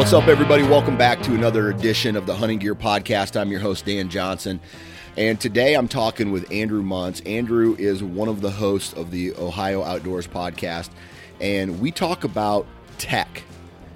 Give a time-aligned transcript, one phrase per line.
[0.00, 0.62] What's up, everybody?
[0.62, 3.38] Welcome back to another edition of the Hunting Gear Podcast.
[3.38, 4.58] I'm your host, Dan Johnson.
[5.18, 7.20] And today I'm talking with Andrew Muntz.
[7.26, 10.88] Andrew is one of the hosts of the Ohio Outdoors Podcast.
[11.38, 12.66] And we talk about
[12.96, 13.42] tech,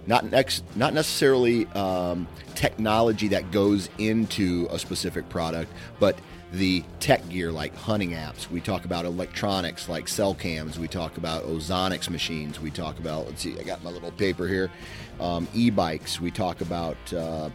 [0.07, 0.31] not,
[0.77, 6.19] not necessarily um, technology that goes into a specific product, but
[6.55, 8.49] the tech gear like hunting apps.
[8.49, 10.79] We talk about electronics like cell cams.
[10.79, 12.61] We talk about ozonics machines.
[12.61, 14.71] We talk about, let's see, I got my little paper here,
[15.21, 16.21] um, e bikes.
[16.21, 17.51] We talk about uh,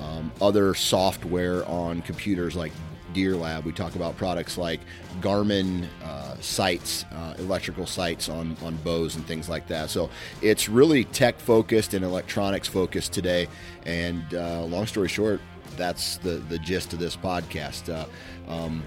[0.00, 2.72] um, other software on computers like
[3.12, 3.64] Deer Lab.
[3.64, 4.80] We talk about products like
[5.20, 9.90] Garmin uh, sights, uh, electrical sights on, on bows and things like that.
[9.90, 13.48] So it's really tech focused and electronics focused today.
[13.86, 15.40] And uh, long story short,
[15.76, 17.92] that's the, the gist of this podcast.
[17.92, 18.06] Uh,
[18.50, 18.82] um,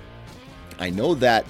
[0.80, 1.46] I know that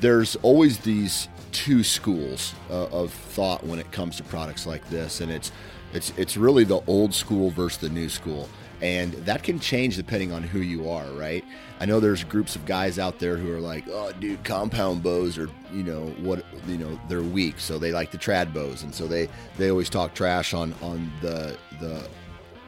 [0.00, 1.28] there's always these
[1.58, 5.50] two schools uh, of thought when it comes to products like this, and it's
[5.92, 8.48] it's it's really the old school versus the new school,
[8.80, 11.44] and that can change depending on who you are, right?
[11.80, 15.36] I know there's groups of guys out there who are like, "Oh, dude, compound bows
[15.36, 18.94] are you know what you know they're weak, so they like the trad bows, and
[18.94, 22.08] so they they always talk trash on on the the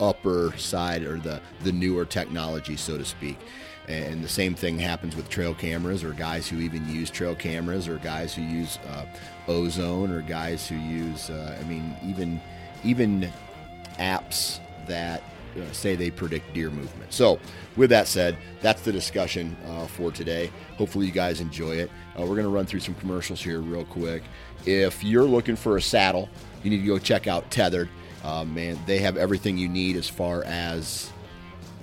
[0.01, 3.39] upper side or the the newer technology, so to speak."
[3.89, 7.89] And the same thing happens with trail cameras, or guys who even use trail cameras,
[7.89, 9.05] or guys who use uh,
[9.49, 12.41] ozone, or guys who use, uh, I mean, even
[12.85, 13.31] even
[13.99, 15.23] apps that
[15.57, 17.13] uh, say they predict deer movement.
[17.13, 17.41] So,
[17.77, 20.51] with that said, that's the discussion uh, for today.
[20.77, 21.91] Hopefully, you guys enjoy it.
[22.17, 24.23] Uh, we're going to run through some commercials here real quick.
[24.67, 26.29] If you're looking for a saddle,
[26.63, 27.89] you need to go check out Tethered.
[28.23, 31.11] Uh, man, they have everything you need as far as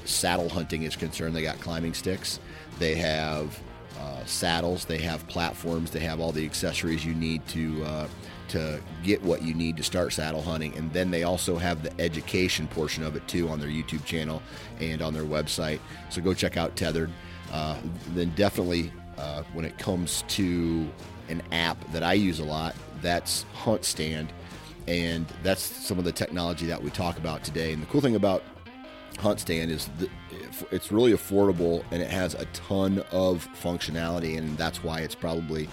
[0.07, 1.35] saddle hunting is concerned.
[1.35, 2.40] They got climbing sticks,
[2.79, 3.59] they have
[4.00, 8.07] uh, saddles, they have platforms, they have all the accessories you need to uh,
[8.50, 10.75] to get what you need to start saddle hunting.
[10.77, 14.42] And then they also have the education portion of it too on their YouTube channel
[14.80, 15.80] and on their website.
[16.10, 17.12] So go check out Tethered.
[17.51, 17.77] Uh,
[18.10, 20.88] then definitely uh, when it comes to
[21.30, 24.31] an app that I use a lot, that's Hunt Stand.
[24.88, 27.74] And that's some of the technology that we talk about today.
[27.74, 28.44] And the cool thing about
[29.19, 30.09] hunt stand is the,
[30.71, 35.68] it's really affordable and it has a ton of functionality and that's why it's probably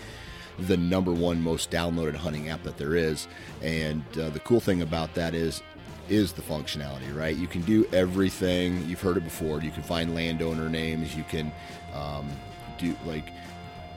[0.61, 3.27] the number one most downloaded hunting app that there is.
[3.63, 5.63] And uh, the cool thing about that is
[6.09, 7.37] is the functionality right?
[7.37, 8.87] You can do everything.
[8.89, 9.61] You've heard it before.
[9.63, 11.17] You can find landowner names.
[11.17, 11.51] You can
[11.95, 12.31] um,
[12.79, 13.31] do like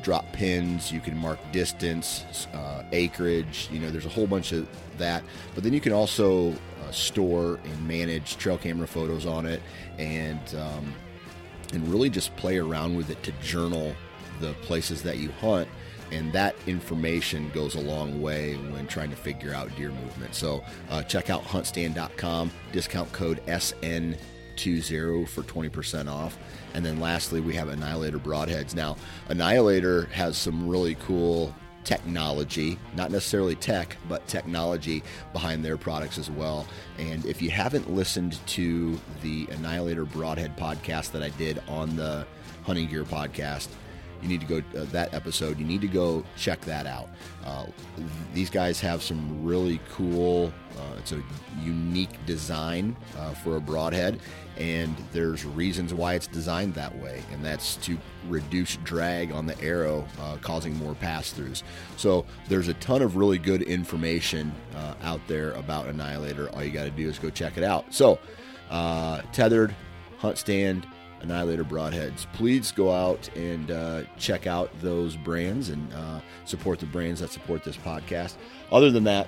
[0.08, 3.68] drop pins, you can mark distance, uh, acreage.
[3.72, 4.66] You know, there's a whole bunch of
[4.98, 5.22] that.
[5.54, 6.56] But then you can also
[6.88, 9.62] uh, store and manage trail camera photos on it,
[9.98, 10.94] and um,
[11.74, 13.94] and really just play around with it to journal
[14.40, 15.68] the places that you hunt.
[16.12, 20.34] And that information goes a long way when trying to figure out deer movement.
[20.36, 26.38] So uh, check out huntstand.com, discount code SN20 for 20% off.
[26.74, 28.74] And then lastly, we have Annihilator Broadheads.
[28.74, 28.96] Now,
[29.28, 31.54] Annihilator has some really cool
[31.88, 35.02] technology, not necessarily tech, but technology
[35.32, 36.68] behind their products as well.
[37.00, 42.28] And if you haven't listened to the Annihilator Broadhead podcast that I did on the
[42.64, 43.70] Hunting Gear podcast,
[44.22, 45.60] you need to go uh, that episode.
[45.60, 47.10] You need to go check that out.
[47.46, 47.66] Uh,
[48.34, 50.52] these guys have some really cool.
[50.78, 51.22] Uh, it's a
[51.62, 54.20] unique design uh, for a broadhead,
[54.58, 57.98] and there's reasons why it's designed that way, and that's to
[58.28, 61.64] reduce drag on the arrow, uh, causing more pass throughs.
[61.96, 66.50] So there's a ton of really good information uh, out there about Annihilator.
[66.50, 67.94] All you got to do is go check it out.
[67.94, 68.20] So
[69.32, 69.74] tethered,
[70.20, 70.86] hunt stand
[71.22, 72.26] Annihilator Broadheads.
[72.34, 77.32] Please go out and uh, check out those brands and uh, support the brands that
[77.32, 78.36] support this podcast.
[78.72, 79.28] Other than that,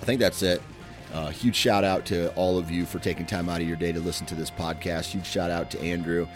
[0.00, 0.62] I think that's it.
[1.12, 3.92] Uh, huge shout out to all of you for taking time out of your day
[3.92, 5.12] to listen to this podcast.
[5.12, 6.26] Huge shout out to Andrew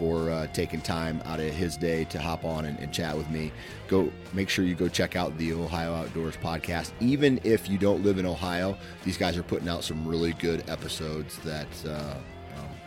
[0.00, 3.28] for uh, taking time out of his day to hop on and, and, chat with
[3.28, 3.52] me.
[3.86, 6.92] Go make sure you go check out the Ohio Outdoors podcast.
[7.00, 10.68] Even if you don't live in Ohio, these guys are putting out some really good
[10.70, 12.14] episodes that uh,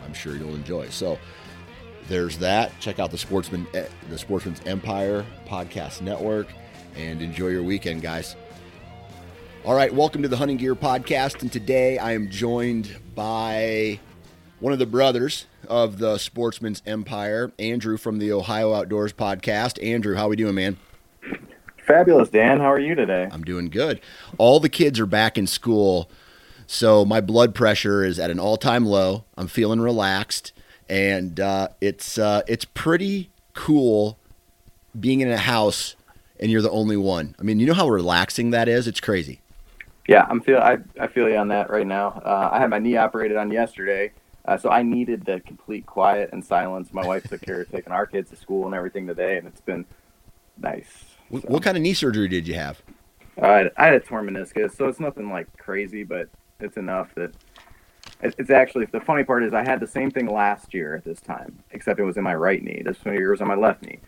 [0.04, 0.88] I'm sure you'll enjoy.
[0.90, 1.18] So
[2.08, 2.78] there's that.
[2.80, 6.48] Check out the Sportsman eh, the Sportsman's Empire podcast network
[6.96, 8.36] and enjoy your weekend, guys.
[9.64, 13.98] All right, welcome to the Hunting Gear podcast and today I am joined by
[14.60, 19.82] one of the brothers of the Sportsman's Empire, Andrew from the Ohio Outdoors podcast.
[19.82, 20.76] Andrew, how are we doing, man?
[21.86, 22.60] Fabulous, Dan.
[22.60, 23.28] How are you today?
[23.30, 24.00] I'm doing good.
[24.38, 26.10] All the kids are back in school
[26.66, 29.24] so my blood pressure is at an all-time low.
[29.36, 30.52] I'm feeling relaxed,
[30.88, 34.18] and uh, it's uh, it's pretty cool
[34.98, 35.96] being in a house
[36.40, 37.34] and you're the only one.
[37.38, 38.86] I mean, you know how relaxing that is.
[38.86, 39.40] It's crazy.
[40.06, 42.20] Yeah, I'm feel I, I feel you on that right now.
[42.24, 44.12] Uh, I had my knee operated on yesterday,
[44.44, 46.92] uh, so I needed the complete quiet and silence.
[46.92, 49.62] My wife took care of taking our kids to school and everything today, and it's
[49.62, 49.86] been
[50.58, 51.04] nice.
[51.30, 51.48] What, so.
[51.48, 52.82] what kind of knee surgery did you have?
[53.40, 56.28] Uh, I had a torn meniscus, so it's nothing like crazy, but
[56.64, 57.34] it's enough that
[58.22, 61.20] it's actually the funny part is I had the same thing last year at this
[61.20, 62.82] time, except it was in my right knee.
[62.84, 63.98] This year it was on my left knee.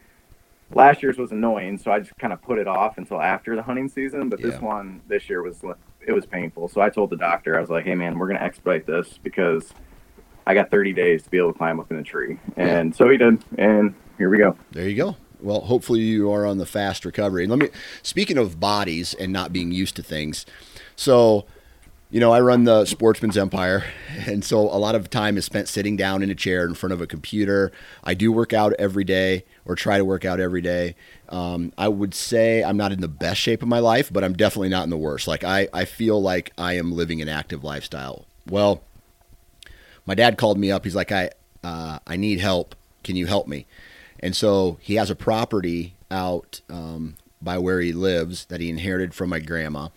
[0.74, 3.62] Last year's was annoying, so I just kind of put it off until after the
[3.62, 4.28] hunting season.
[4.28, 4.50] But yeah.
[4.50, 5.62] this one this year was
[6.06, 6.68] it was painful.
[6.68, 9.72] So I told the doctor I was like, "Hey man, we're gonna expedite this because
[10.46, 12.96] I got 30 days to be able to climb up in a tree." And yeah.
[12.96, 14.56] so he did, and here we go.
[14.72, 15.16] There you go.
[15.40, 17.44] Well, hopefully you are on the fast recovery.
[17.44, 17.68] And let me
[18.02, 20.46] speaking of bodies and not being used to things.
[20.96, 21.46] So
[22.10, 23.84] you know, I run the Sportsman's Empire,
[24.26, 26.92] and so a lot of time is spent sitting down in a chair in front
[26.92, 27.72] of a computer.
[28.04, 30.94] I do work out every day, or try to work out every day.
[31.28, 34.34] Um, I would say I'm not in the best shape of my life, but I'm
[34.34, 35.26] definitely not in the worst.
[35.26, 38.26] Like I, I feel like I am living an active lifestyle.
[38.48, 38.82] Well,
[40.06, 40.84] my dad called me up.
[40.84, 41.30] He's like, I,
[41.64, 42.76] uh, I need help.
[43.02, 43.66] Can you help me?
[44.20, 49.14] And so he has a property out um, by where he lives that he inherited
[49.14, 49.88] from my grandma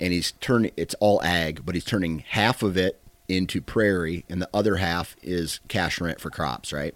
[0.00, 4.40] and he's turning it's all ag, but he's turning half of it into prairie and
[4.40, 6.94] the other half is cash rent for crops, right?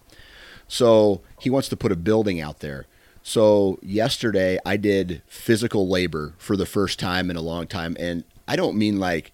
[0.66, 2.86] So he wants to put a building out there.
[3.22, 8.24] So yesterday I did physical labor for the first time in a long time and
[8.48, 9.32] I don't mean like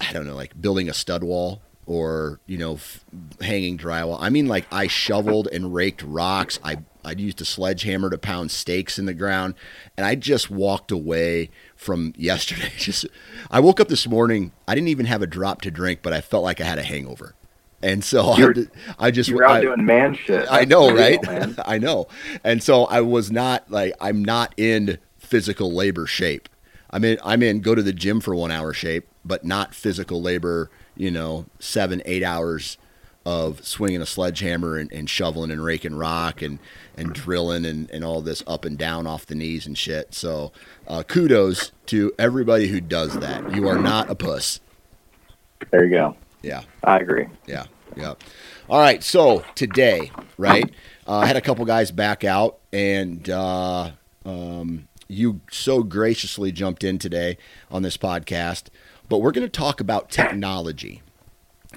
[0.00, 3.04] I don't know like building a stud wall or you know f-
[3.40, 4.18] hanging drywall.
[4.20, 6.58] I mean like I shoveled and raked rocks.
[6.64, 9.54] I I used a sledgehammer to pound stakes in the ground
[9.96, 12.70] and I just walked away from yesterday.
[12.76, 13.06] Just
[13.50, 14.52] I woke up this morning.
[14.68, 16.82] I didn't even have a drop to drink, but I felt like I had a
[16.82, 17.34] hangover.
[17.82, 20.46] And so I, I, just you're out I, doing man shit.
[20.50, 21.18] I know, right?
[21.64, 22.08] I know.
[22.44, 26.50] And so I was not like I'm not in physical labor shape.
[26.90, 30.20] I'm in I'm in go to the gym for one hour shape, but not physical
[30.20, 30.70] labor.
[30.94, 32.76] You know, seven eight hours
[33.26, 36.58] of swinging a sledgehammer and, and, shoveling and raking rock and,
[36.96, 40.14] and drilling and, and all this up and down off the knees and shit.
[40.14, 40.52] So
[40.88, 43.54] uh, kudos to everybody who does that.
[43.54, 44.60] You are not a puss.
[45.70, 46.16] There you go.
[46.42, 46.62] Yeah.
[46.82, 47.26] I agree.
[47.46, 47.66] Yeah.
[47.94, 48.14] Yeah.
[48.70, 49.02] All right.
[49.02, 50.70] So today, right,
[51.06, 53.90] uh, I had a couple guys back out and uh,
[54.24, 57.36] um, you so graciously jumped in today
[57.70, 58.68] on this podcast.
[59.08, 61.02] But we're going to talk about technology.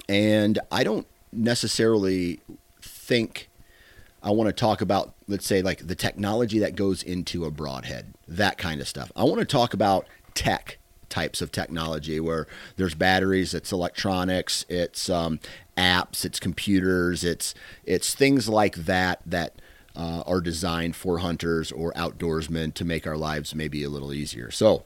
[0.08, 2.40] And I don't necessarily
[2.80, 3.48] think
[4.24, 8.14] I want to talk about, let's say, like the technology that goes into a broadhead,
[8.26, 9.12] that kind of stuff.
[9.14, 10.78] I want to talk about tech
[11.10, 15.40] types of technology where there's batteries, it's electronics, it's um,
[15.76, 19.60] apps, it's computers, it's it's things like that that
[19.94, 24.50] uh, are designed for hunters or outdoorsmen to make our lives maybe a little easier.
[24.50, 24.84] So,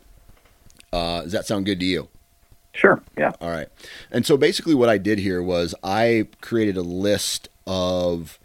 [0.92, 2.08] uh, does that sound good to you?
[2.78, 3.02] Sure.
[3.16, 3.32] Yeah.
[3.40, 3.66] All right.
[4.12, 8.38] And so basically, what I did here was I created a list of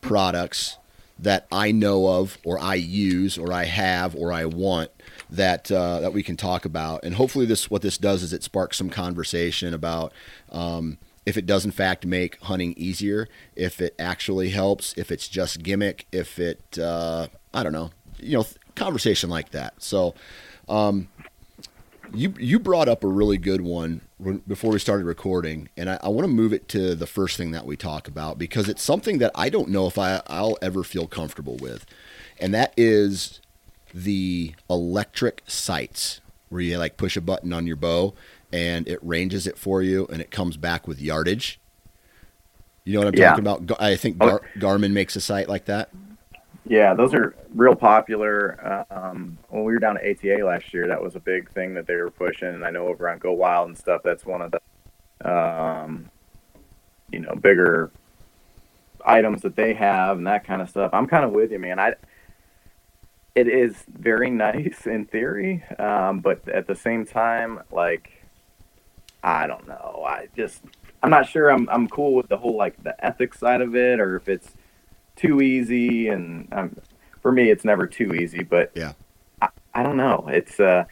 [0.00, 0.78] products
[1.18, 4.92] that I know of, or I use, or I have, or I want
[5.28, 7.02] that uh, that we can talk about.
[7.02, 10.12] And hopefully, this what this does is it sparks some conversation about.
[10.52, 15.26] Um, if it does in fact make hunting easier, if it actually helps, if it's
[15.28, 19.80] just gimmick, if it, uh, I don't know, you know, conversation like that.
[19.80, 20.14] So,
[20.68, 21.08] um,
[22.14, 24.00] you you brought up a really good one
[24.46, 27.50] before we started recording, and I, I want to move it to the first thing
[27.52, 30.84] that we talk about because it's something that I don't know if I, I'll ever
[30.84, 31.86] feel comfortable with,
[32.38, 33.40] and that is
[33.94, 38.14] the electric sights where you like push a button on your bow
[38.52, 41.58] and it ranges it for you and it comes back with yardage.
[42.84, 43.30] You know what I'm yeah.
[43.30, 43.80] talking about?
[43.80, 44.18] I think.
[44.18, 45.90] Gar- Garmin makes a sight like that.
[46.64, 48.86] Yeah, those are real popular.
[48.90, 51.86] Um, when we were down at ATA last year, that was a big thing that
[51.86, 52.48] they were pushing.
[52.48, 56.08] And I know over on Go Wild and stuff, that's one of the, um,
[57.10, 57.90] you know, bigger
[59.04, 60.90] items that they have and that kind of stuff.
[60.94, 61.80] I'm kind of with you, man.
[61.80, 61.94] I,
[63.34, 68.12] it is very nice in theory, um, but at the same time, like,
[69.24, 70.04] I don't know.
[70.06, 70.62] I just,
[71.02, 71.50] I'm not sure.
[71.50, 74.54] I'm, I'm cool with the whole like the ethics side of it, or if it's
[75.16, 76.08] too easy.
[76.08, 76.76] And um,
[77.20, 78.42] for me, it's never too easy.
[78.42, 78.92] But yeah,
[79.40, 80.26] I, I don't know.
[80.28, 80.84] It's uh,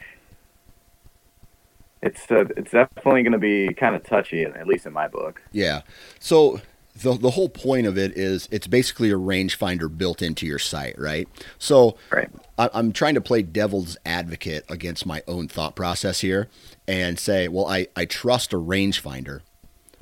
[2.02, 5.42] it's uh, it's definitely going to be kind of touchy, at least in my book.
[5.52, 5.82] Yeah.
[6.18, 6.60] So
[6.96, 10.98] the the whole point of it is it's basically a rangefinder built into your sight,
[10.98, 11.28] right?
[11.58, 12.30] So right.
[12.58, 16.48] I, I'm trying to play devil's advocate against my own thought process here
[16.86, 19.40] and say, well, I, I trust a rangefinder,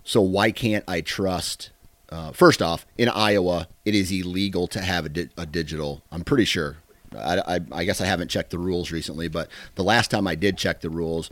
[0.04, 1.70] so why can't I trust
[2.10, 6.02] uh, first off, in Iowa, it is illegal to have a, di- a digital.
[6.10, 6.78] I'm pretty sure.
[7.16, 10.34] I, I, I, guess I haven't checked the rules recently, but the last time I
[10.34, 11.30] did check the rules,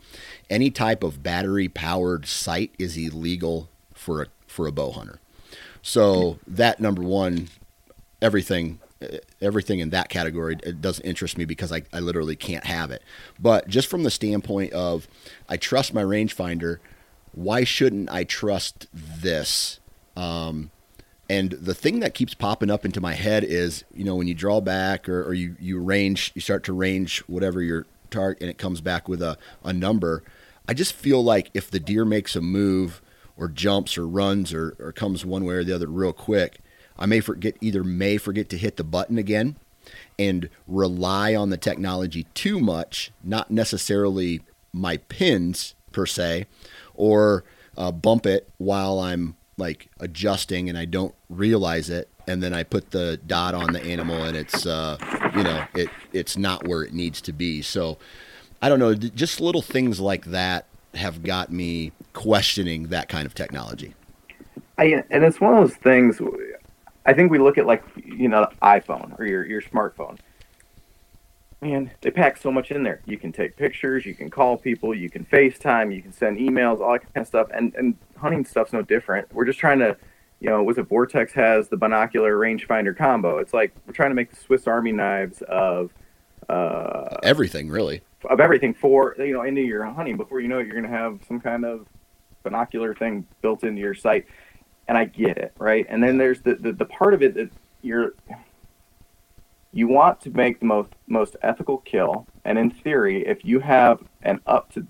[0.48, 5.20] any type of battery powered sight is illegal for a for a bow hunter.
[5.82, 7.48] So that number one,
[8.22, 8.80] everything
[9.42, 13.02] everything in that category it doesn't interest me because I, I literally can't have it.
[13.38, 15.06] But just from the standpoint of
[15.48, 16.78] I trust my rangefinder,
[17.32, 19.80] why shouldn't I trust this?
[20.16, 20.70] Um,
[21.28, 24.34] and the thing that keeps popping up into my head is, you know, when you
[24.34, 28.50] draw back or, or you, you range, you start to range whatever your target and
[28.50, 30.22] it comes back with a, a number.
[30.68, 33.02] I just feel like if the deer makes a move
[33.36, 36.60] or jumps or runs or, or comes one way or the other real quick,
[36.98, 39.56] I may forget either may forget to hit the button again
[40.18, 44.42] and rely on the technology too much, not necessarily
[44.72, 46.46] my pins per se,
[46.94, 47.44] or
[47.76, 52.62] uh, bump it while I'm like adjusting and I don't realize it, and then I
[52.62, 54.98] put the dot on the animal and it's uh,
[55.34, 57.62] you know it it's not where it needs to be.
[57.62, 57.98] So
[58.60, 63.34] I don't know, just little things like that have got me questioning that kind of
[63.34, 63.94] technology.
[64.78, 66.20] I, and it's one of those things.
[67.04, 70.18] I think we look at like you know iPhone or your your smartphone.
[71.62, 73.00] Man, they pack so much in there.
[73.06, 76.80] You can take pictures, you can call people, you can FaceTime, you can send emails,
[76.80, 77.48] all that kind of stuff.
[77.54, 79.32] And and hunting stuff's no different.
[79.32, 79.96] We're just trying to,
[80.40, 83.38] you know, was a Vortex has the binocular rangefinder combo.
[83.38, 85.92] It's like we're trying to make the Swiss Army knives of
[86.48, 90.16] uh, everything, really, of everything for you know into your hunting.
[90.16, 91.86] Before you know it, you're going to have some kind of
[92.42, 94.26] binocular thing built into your sight.
[94.88, 95.84] And I get it, right?
[95.88, 97.50] And then there's the, the, the part of it that
[97.82, 98.14] you're
[99.72, 104.02] you want to make the most most ethical kill and in theory if you have
[104.22, 104.86] an up to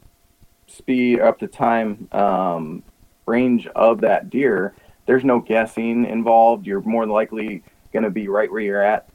[0.68, 2.83] speed up to time um,
[3.26, 4.75] range of that deer,
[5.06, 6.66] there's no guessing involved.
[6.66, 9.09] You're more likely going to be right where you're at.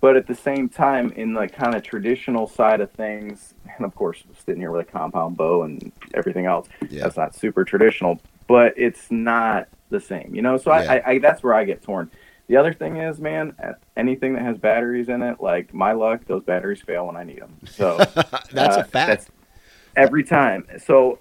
[0.00, 3.94] But at the same time, in the kind of traditional side of things, and of
[3.94, 7.04] course, sitting here with a compound bow and everything else, yeah.
[7.04, 10.56] that's not super traditional, but it's not the same, you know?
[10.58, 10.92] So yeah.
[10.92, 12.10] I, I, that's where I get torn.
[12.48, 13.54] The other thing is, man,
[13.96, 17.40] anything that has batteries in it, like my luck, those batteries fail when I need
[17.40, 17.56] them.
[17.64, 17.96] So
[18.52, 18.90] that's uh, a fact.
[18.92, 19.30] That's
[19.94, 20.66] every time.
[20.84, 21.20] So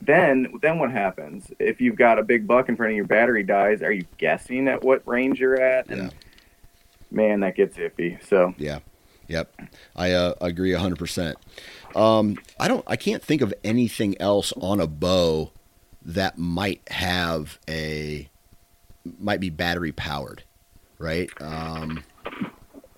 [0.00, 3.42] then then what happens if you've got a big buck in front of your battery
[3.42, 6.10] dies are you guessing at what range you're at and yeah.
[7.10, 8.78] man that gets iffy so yeah
[9.26, 9.52] yep
[9.96, 11.34] i uh, agree 100%
[11.96, 15.50] um, i don't i can't think of anything else on a bow
[16.02, 18.28] that might have a
[19.18, 20.44] might be battery powered
[20.98, 21.30] right?
[21.40, 22.02] Um,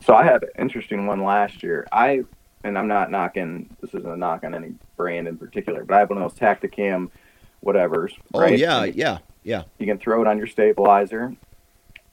[0.04, 1.86] so I had an interesting one last year.
[1.92, 2.24] I
[2.64, 3.74] and I'm not knocking.
[3.80, 6.38] This isn't a knock on any brand in particular, but I have one of those
[6.38, 7.10] Tactacam,
[7.60, 8.14] whatever's.
[8.34, 8.58] oh right?
[8.58, 9.62] yeah, And yeah, yeah.
[9.78, 11.34] You can throw it on your stabilizer.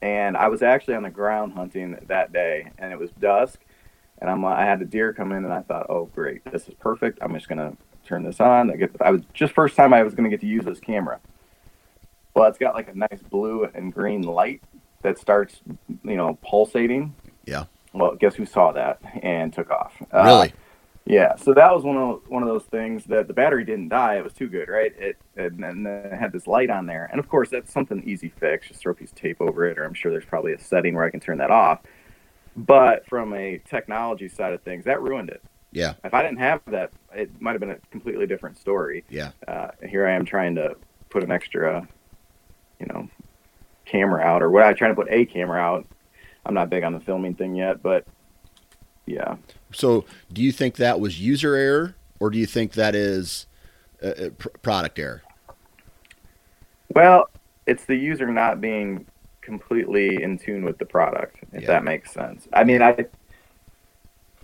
[0.00, 3.58] And I was actually on the ground hunting that day, and it was dusk,
[4.20, 6.74] and I'm I had a deer come in, and I thought, oh great, this is
[6.74, 7.18] perfect.
[7.20, 7.76] I'm just gonna
[8.06, 8.70] turn this on.
[8.70, 11.18] I get I was just first time I was gonna get to use this camera.
[12.34, 14.62] Well, it's got like a nice blue and green light
[15.02, 15.60] that starts,
[16.04, 17.14] you know, pulsating.
[17.44, 17.64] Yeah.
[17.98, 19.94] Well, guess who saw that and took off?
[20.12, 20.52] Uh, Really?
[21.06, 21.36] yeah.
[21.36, 24.16] So that was one of one of those things that the battery didn't die.
[24.18, 24.94] It was too good, right?
[24.98, 28.02] It and, and then it had this light on there, and of course that's something
[28.06, 28.68] easy fix.
[28.68, 30.94] Just throw a piece of tape over it, or I'm sure there's probably a setting
[30.94, 31.80] where I can turn that off.
[32.56, 35.42] But from a technology side of things, that ruined it.
[35.70, 39.04] Yeah, If I didn't have that, it might have been a completely different story.
[39.10, 40.76] yeah, Uh, here I am trying to
[41.10, 41.86] put an extra,
[42.80, 43.08] you know,
[43.84, 45.86] camera out, or what I trying to put a camera out.
[46.48, 48.06] I'm not big on the filming thing yet, but
[49.06, 49.36] yeah.
[49.72, 53.46] So, do you think that was user error, or do you think that is
[54.02, 55.22] uh, uh, pr- product error?
[56.94, 57.28] Well,
[57.66, 59.06] it's the user not being
[59.42, 61.68] completely in tune with the product, if Yeah.
[61.68, 62.48] that makes sense.
[62.52, 63.06] I mean, I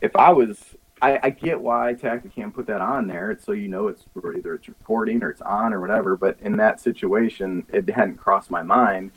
[0.02, 0.62] if I was,
[1.00, 3.30] I, I get why Tactacam put that on there.
[3.30, 4.04] It's so you know it's
[4.36, 6.16] either it's recording or it's on or whatever.
[6.18, 9.12] But in that situation, it hadn't crossed my mind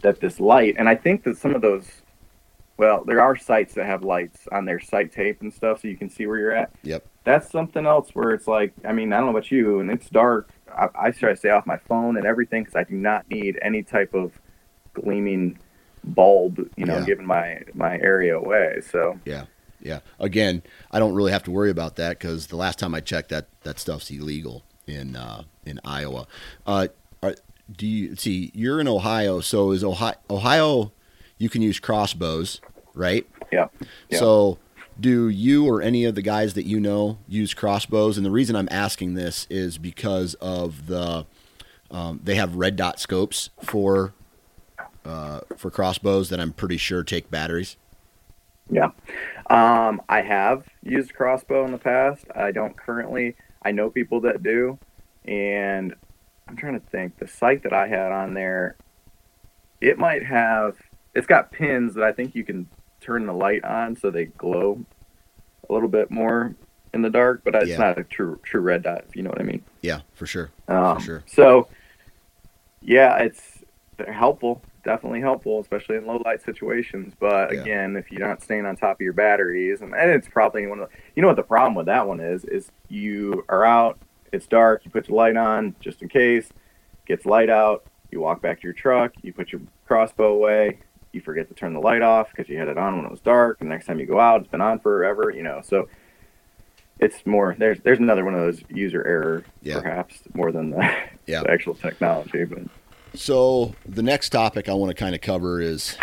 [0.00, 1.86] that this light, and I think that some of those,
[2.80, 5.96] well, there are sights that have lights on their sight tape and stuff, so you
[5.96, 7.04] can see where you're at Yep.
[7.24, 10.08] that's something else where it's like, I mean, I don't know about you, and it's
[10.08, 10.48] dark.
[10.82, 13.58] I, I try to stay off my phone and everything because I do not need
[13.60, 14.32] any type of
[14.94, 15.58] gleaming
[16.04, 17.04] bulb, you know, Yeah.
[17.04, 18.80] giving my my area away.
[18.90, 19.44] So Yeah,
[19.80, 20.00] yeah.
[20.18, 23.28] Again, I don't really have to worry about that because the last time I checked,
[23.28, 26.26] that that stuff's illegal in uh, in Iowa.
[26.66, 26.88] Uh,
[27.22, 27.34] are,
[27.70, 28.50] do you see?
[28.54, 30.14] You're in Ohio, so is Ohio?
[30.30, 30.92] Ohio,
[31.38, 32.60] you can use crossbows,
[32.94, 33.26] right?
[33.52, 33.68] yeah,
[34.08, 34.18] Yeah.
[34.18, 34.58] So,
[34.98, 38.16] do you or any of the guys that you know use crossbows?
[38.16, 41.26] And the reason I'm asking this is because of the
[41.90, 44.12] um, they have red dot scopes for
[45.04, 47.76] uh, for crossbows that I'm pretty sure take batteries.
[48.70, 48.90] yeah.
[49.48, 52.26] Um, I have used crossbow in the past.
[52.34, 53.34] I don't currently.
[53.62, 54.78] I know people that do,
[55.24, 55.94] and
[56.46, 57.18] I'm trying to think.
[57.18, 58.76] The sight that I had on there,
[59.80, 60.76] it might have.
[61.14, 62.68] It's got pins that I think you can
[63.00, 64.84] turn the light on so they glow
[65.68, 66.54] a little bit more
[66.92, 67.78] in the dark, but it's Yeah.
[67.78, 69.04] not a true true red dot.
[69.08, 69.62] If you know what I mean.
[69.82, 70.50] Yeah, for sure.
[70.68, 71.22] Um, sure.
[71.26, 71.68] So,
[72.82, 73.64] yeah, it's
[73.96, 77.14] they're helpful, definitely helpful, especially in low light situations.
[77.18, 77.60] But Yeah.
[77.60, 80.80] again, if you're not staying on top of your batteries, and, and it's probably one
[80.80, 83.98] of the, you know what the problem with that one is, is you are out,
[84.32, 86.48] it's dark, you put your light on just in case,
[87.06, 90.78] gets light out, you walk back to your truck, you put your crossbow away,
[91.12, 93.20] you forget to turn the light off because you had it on when it was
[93.20, 95.60] dark, and next time you go out, it's been on forever, you know.
[95.64, 95.88] So
[96.98, 99.80] it's more there's there's another one of those user error Yeah.
[99.80, 100.76] perhaps more than the,
[101.26, 101.42] Yeah.
[101.42, 102.60] the actual technology, but
[103.14, 105.96] So the next topic I want to kind of cover is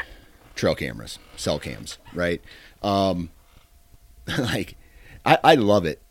[0.56, 2.42] trail cameras, cell cams, right?
[2.82, 3.30] Um,
[4.40, 4.76] like,
[5.26, 6.02] I, I love it.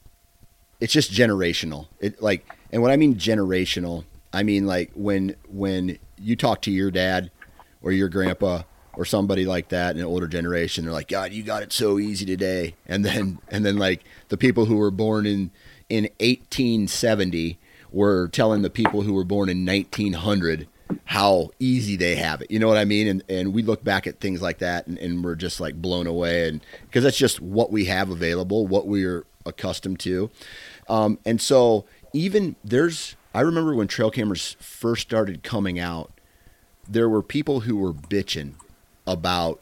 [0.80, 1.88] It's just generational.
[2.00, 6.70] It like, and when I mean generational, I mean like when when you talk to
[6.70, 7.30] your dad
[7.82, 8.62] or your grandpa
[8.96, 11.98] or somebody like that in an older generation, they're like, God, you got it so
[11.98, 12.74] easy today.
[12.86, 15.50] And then and then like the people who were born in
[15.88, 17.58] in 1870
[17.92, 20.68] were telling the people who were born in 1900
[21.04, 22.50] how easy they have it.
[22.50, 23.06] You know what I mean?
[23.06, 26.06] And and we look back at things like that and, and we're just like blown
[26.06, 30.30] away and because that's just what we have available, what we're accustomed to.
[30.88, 36.12] Um, and so even there's I remember when trail cameras first started coming out,
[36.88, 38.54] there were people who were bitching
[39.06, 39.60] about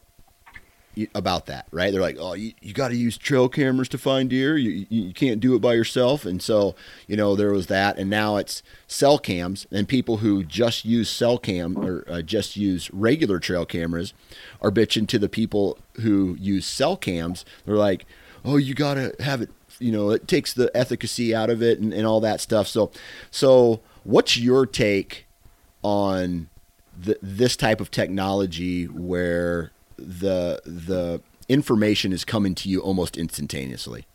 [1.15, 1.93] about that, right?
[1.93, 4.57] They're like, "Oh, you, you got to use trail cameras to find deer.
[4.57, 6.75] You, you you can't do it by yourself." And so,
[7.07, 11.11] you know, there was that, and now it's cell cams, and people who just use
[11.11, 14.15] cell cam or uh, just use regular trail cameras
[14.61, 17.45] are bitching to the people who use cell cams.
[17.65, 18.07] They're like,
[18.45, 21.81] "Oh, you got to have it." You know, it takes the efficacy out of it
[21.81, 22.69] and, and all that stuff.
[22.69, 22.93] So,
[23.33, 25.27] so what's your take
[25.83, 26.49] on
[26.97, 34.07] the, this type of technology where the the information is coming to you almost instantaneously.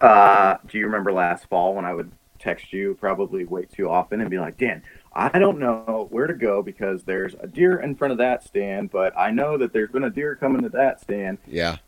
[0.00, 4.20] uh, do you remember last fall when I would text you probably way too often
[4.20, 7.96] and be like, Dan, I don't know where to go because there's a deer in
[7.96, 11.00] front of that stand, but I know that there's been a deer coming to that
[11.00, 11.38] stand.
[11.46, 11.78] Yeah,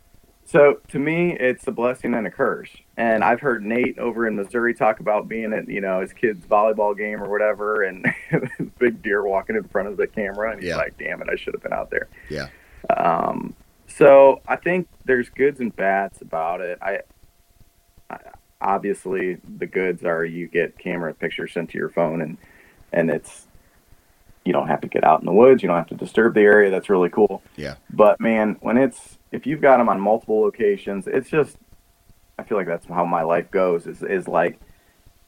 [0.43, 2.69] So to me, it's a blessing and a curse.
[2.97, 6.45] And I've heard Nate over in Missouri talk about being at you know his kid's
[6.45, 8.05] volleyball game or whatever, and
[8.79, 10.77] big deer walking in front of the camera, and he's Yeah.
[10.77, 12.47] like, "Damn it, I should have been out there." yeah,
[12.95, 13.55] Um,
[13.87, 16.77] so I think there's goods and bads about it.
[16.81, 16.99] I,
[18.09, 18.17] I
[18.59, 22.37] obviously the goods are you get camera pictures sent to your phone and
[22.93, 23.47] and it's
[24.45, 26.41] you don't have to get out in the woods you don't have to disturb the
[26.41, 27.75] area that's really cool Yeah.
[27.89, 31.57] but man when it's if you've got them on multiple locations it's just
[32.39, 34.59] i feel like that's how my life goes is, is like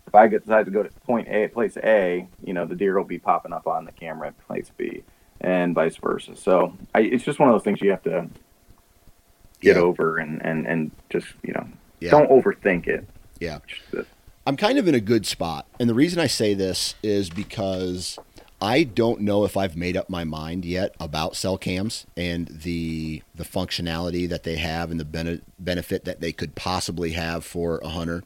[0.08, 3.06] if i decide to go to point a place a you know the deer will
[3.06, 5.04] be popping up on the camera at place b
[5.42, 8.28] and vice versa so I, it's just one of those things you have to
[9.62, 9.82] get Yeah.
[9.82, 11.68] over and, and, and just you know
[12.00, 12.12] Yeah.
[12.12, 13.08] don't overthink it
[13.40, 13.60] Yeah.
[13.98, 14.04] Uh,
[14.46, 15.66] I'm kind of in a good spot.
[15.80, 18.20] And the reason I say this is because
[18.64, 23.22] I don't know if I've made up my mind yet about cell cams and the
[23.36, 27.80] the functionality that they have and the bene- benefit that they could possibly have for
[27.80, 28.24] a hunter.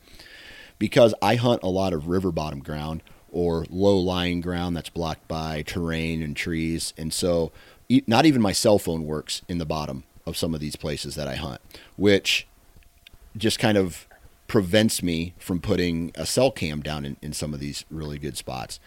[0.78, 5.28] Because I hunt a lot of river bottom ground or low lying ground that's blocked
[5.28, 6.93] by terrain and trees.
[7.00, 7.52] And so
[8.06, 11.28] not even my cell phone works in the bottom of some of these places that
[11.28, 11.62] I hunt,
[11.95, 12.45] which
[13.36, 14.08] just kind of
[14.45, 18.38] prevents me from putting a cell cam down in, in some of these really good
[18.38, 18.80] spots.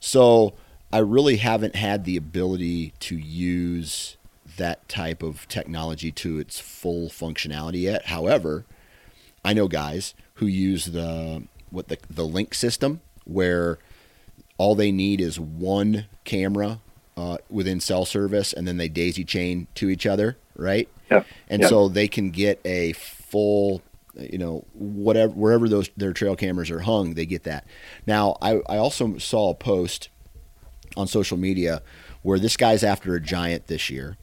[0.00, 0.52] So
[0.92, 4.16] I really haven't had the ability to use
[4.56, 8.06] that type of technology to its full functionality yet.
[8.06, 8.64] However,
[9.44, 13.78] I know guys who use the what the the link system where
[14.56, 16.80] all they need is one camera
[17.16, 20.88] uh, within cell service and then they daisy chain to each other, right?
[21.10, 21.26] Yep.
[21.48, 21.68] And Yep.
[21.68, 23.82] so they can get a full,
[24.18, 27.66] you know, whatever wherever those their trail cameras are hung, they get that.
[28.06, 30.08] Now, I, I also saw a post
[30.98, 31.80] on social media
[32.22, 34.16] where this guy's after a giant this year,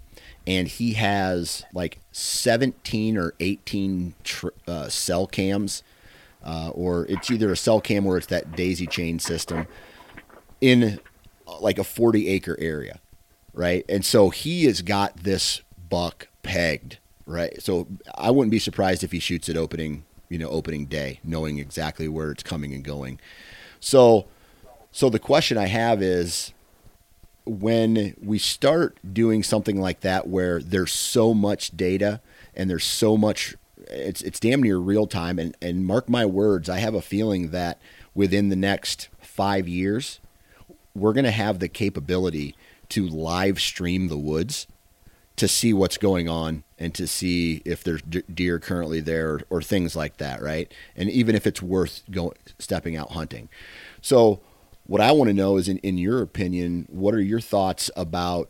[0.45, 5.81] and he has like 17 or 18 tr- uh, cell cams,
[6.43, 9.65] uh, or it's either a cell cam or it's that daisy chain system
[10.61, 10.99] in
[11.47, 12.99] uh, like a 40 acre area,
[13.53, 13.85] right?
[13.89, 17.59] And so he has got this buck pegged, right?
[17.61, 21.57] So I wouldn't be surprised if he shoots it opening, you know, opening day, knowing
[21.57, 23.19] exactly where it's coming and going.
[23.79, 24.27] So,
[24.91, 26.53] so the question I have is
[27.45, 32.21] when we start doing something like that where there's so much data
[32.55, 33.55] and there's so much
[33.89, 37.51] it's it's damn near real time and and mark my words I have a feeling
[37.51, 37.79] that
[38.15, 40.19] within the next 5 years
[40.95, 42.55] we're going to have the capability
[42.89, 44.67] to live stream the woods
[45.35, 49.95] to see what's going on and to see if there's deer currently there or things
[49.95, 50.73] like that, right?
[50.95, 53.49] And even if it's worth going stepping out hunting.
[54.01, 54.39] So,
[54.87, 58.49] what I want to know is, in, in your opinion, what are your thoughts about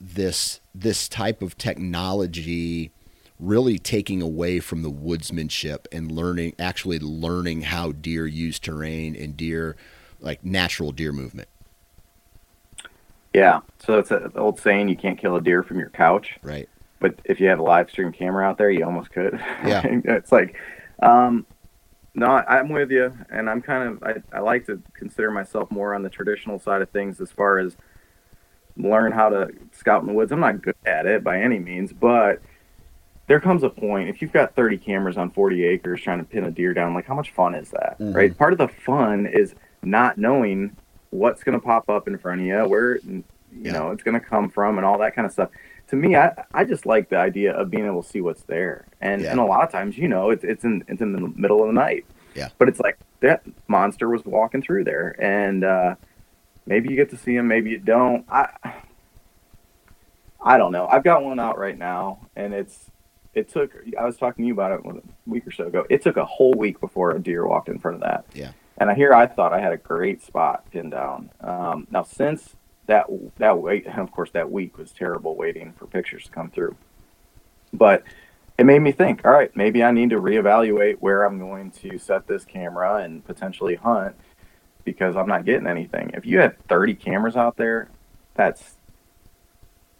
[0.00, 2.90] this this type of technology
[3.38, 9.36] really taking away from the woodsmanship and learning actually learning how deer use terrain and
[9.36, 9.76] deer
[10.20, 11.48] like natural deer movement,
[13.34, 13.60] Yeah.
[13.78, 16.68] So it's an old saying: you can't kill a deer from your couch, right?
[16.98, 19.34] but if you have a live stream camera out there, you almost could.
[19.64, 19.82] Yeah.
[19.84, 20.56] it's like,
[21.02, 21.46] um,
[22.16, 25.94] no, I'm with you, and I'm kind of I, I like to consider myself more
[25.94, 27.76] on the traditional side of things as far as
[28.78, 30.32] learn how to scout in the woods.
[30.32, 32.40] I'm not good at it by any means, but
[33.26, 36.44] there comes a point if you've got 30 cameras on 40 acres trying to pin
[36.44, 38.14] a deer down, like how much fun is that, Mhm.
[38.14, 38.36] right?
[38.36, 40.74] Part of the fun is not knowing
[41.10, 43.72] what's going to pop up in front of you, where you Yeah.
[43.72, 45.50] know it's going to come from, and all that kind of stuff.
[45.88, 48.86] To me, I, I just like the idea of being able to see what's there,
[49.00, 49.30] and Yeah.
[49.30, 51.68] and a lot of times, you know, it's it's in it's in the middle of
[51.68, 52.48] the night, Yeah.
[52.58, 55.94] But it's like that monster was walking through there, and uh,
[56.66, 58.24] maybe you get to see him, maybe you don't.
[58.28, 58.48] I
[60.42, 60.86] I don't know.
[60.86, 62.90] I've got one out right now, and it's
[63.34, 63.72] it took.
[63.98, 65.84] I was talking to you about it a week or so ago.
[65.90, 68.24] It took a whole week before a deer walked in front of that.
[68.34, 68.52] Yeah.
[68.78, 71.30] And I hear I thought I had a great spot pinned down.
[71.40, 72.54] Um, now since
[72.86, 73.06] that
[73.38, 76.76] that wait, and of course that week was terrible waiting for pictures to come through.
[77.72, 78.02] But
[78.58, 79.24] it made me think.
[79.24, 83.24] All right, maybe I need to reevaluate where I'm going to set this camera and
[83.24, 84.16] potentially hunt
[84.84, 86.12] because I'm not getting anything.
[86.14, 87.88] If you had 30 cameras out there,
[88.34, 88.76] that's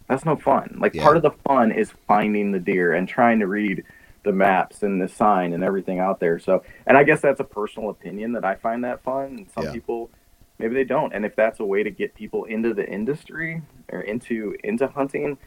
[0.07, 0.77] that's no fun.
[0.79, 1.03] Like Yeah.
[1.03, 3.83] part of the fun is finding the deer and trying to read
[4.23, 6.39] the maps and the sign and everything out there.
[6.39, 9.25] So, and I guess that's a personal opinion that I find that fun.
[9.25, 9.71] And some Yeah.
[9.73, 10.09] people
[10.59, 11.13] maybe they don't.
[11.13, 15.37] And if that's a way to get people into the industry or into into hunting,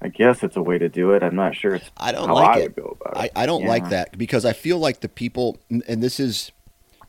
[0.00, 1.22] I guess it's a way to do it.
[1.22, 2.62] I'm not sure it's I don't how like I it.
[2.64, 3.30] would go about I.
[3.36, 3.68] I don't Yeah.
[3.68, 6.50] like that because I feel like the people, and this is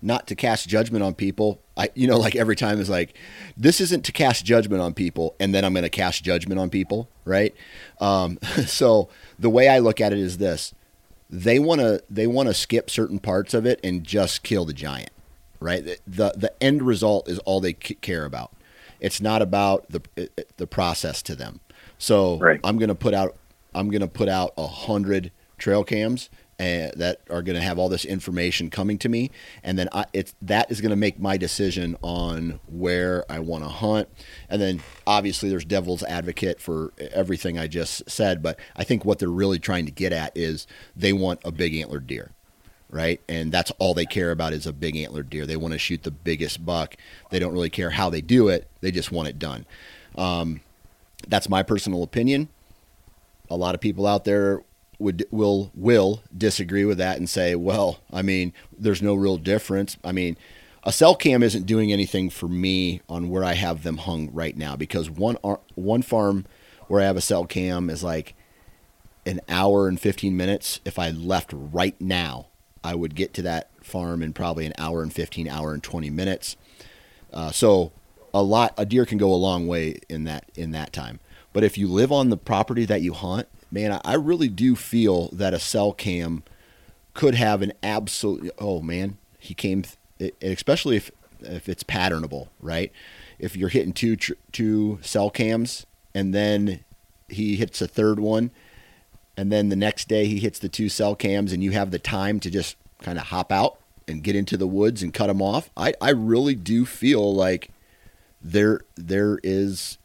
[0.01, 1.59] not to cast judgment on people.
[1.75, 3.15] I, you know, like every time is like,
[3.57, 6.69] this isn't to cast judgment on people, and then I'm going to cast judgment on
[6.69, 7.55] people, right?
[7.99, 9.09] Um, so
[9.39, 10.73] the way I look at it is this:
[11.29, 14.73] they want to they want to skip certain parts of it and just kill the
[14.73, 15.09] giant,
[15.63, 15.83] right?
[15.83, 18.51] The the, the end result is all they c- care about.
[18.99, 20.01] It's not about the
[20.57, 21.59] the process to them.
[21.97, 22.59] So Right.
[22.63, 23.35] I'm going to put out
[23.73, 27.79] I'm going to put out a hundred trail cams and that are going to have
[27.79, 29.31] all this information coming to me,
[29.63, 33.63] and then I, it's that is going to make my decision on where I want
[33.63, 34.07] to hunt.
[34.49, 39.17] And then obviously there's devil's advocate for everything I just said, but I think what
[39.17, 42.31] they're really trying to get at is they want a big antlered deer
[42.93, 43.19] right?
[43.27, 45.45] And that's all they care about is a big antlered deer.
[45.45, 46.95] They want to shoot the biggest buck.
[47.31, 48.69] They don't really care how they do it.
[48.81, 49.65] They just want it done.
[50.15, 50.61] Um,
[51.27, 52.49] that's my personal opinion.
[53.49, 54.63] A lot of people out there
[54.99, 59.97] would will will disagree with that and say, well, I mean, there's no real difference.
[60.03, 60.37] I mean,
[60.83, 64.55] a cell cam isn't doing anything for me on where I have them hung right
[64.55, 65.37] now because one
[65.75, 66.45] one farm
[66.87, 68.35] where I have a cell cam is like
[69.25, 70.79] an hour and 15 minutes.
[70.85, 72.47] If I left right now,
[72.83, 76.09] I would get to that farm in probably an hour and 15, hour and 20
[76.09, 76.55] minutes.
[77.31, 77.91] Uh, so
[78.33, 81.19] a lot, a deer can go a long way in that, in that time.
[81.51, 84.75] But if you live on the property that you hunt, man, I, I really do
[84.75, 86.43] feel that a cell cam
[87.13, 89.83] could have an absolute, oh man, he came,
[90.19, 92.91] th- especially if, if it's patternable, right?
[93.37, 94.17] If you're hitting two,
[94.51, 96.79] two cell cams and then
[97.29, 98.51] he hits a third one
[99.35, 101.99] and then the next day he hits the two cell cams and you have the
[101.99, 105.41] time to just kind of hop out and get into the woods and cut them
[105.41, 105.69] off.
[105.75, 107.69] I, I really do feel like
[108.45, 109.97] there there is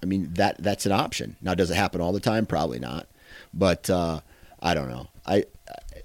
[0.00, 1.36] i mean that that's an option.
[1.42, 2.46] Now does it happen all the time?
[2.46, 3.06] Probably not.
[3.52, 4.20] But uh,
[4.62, 5.08] i don't know.
[5.26, 5.44] I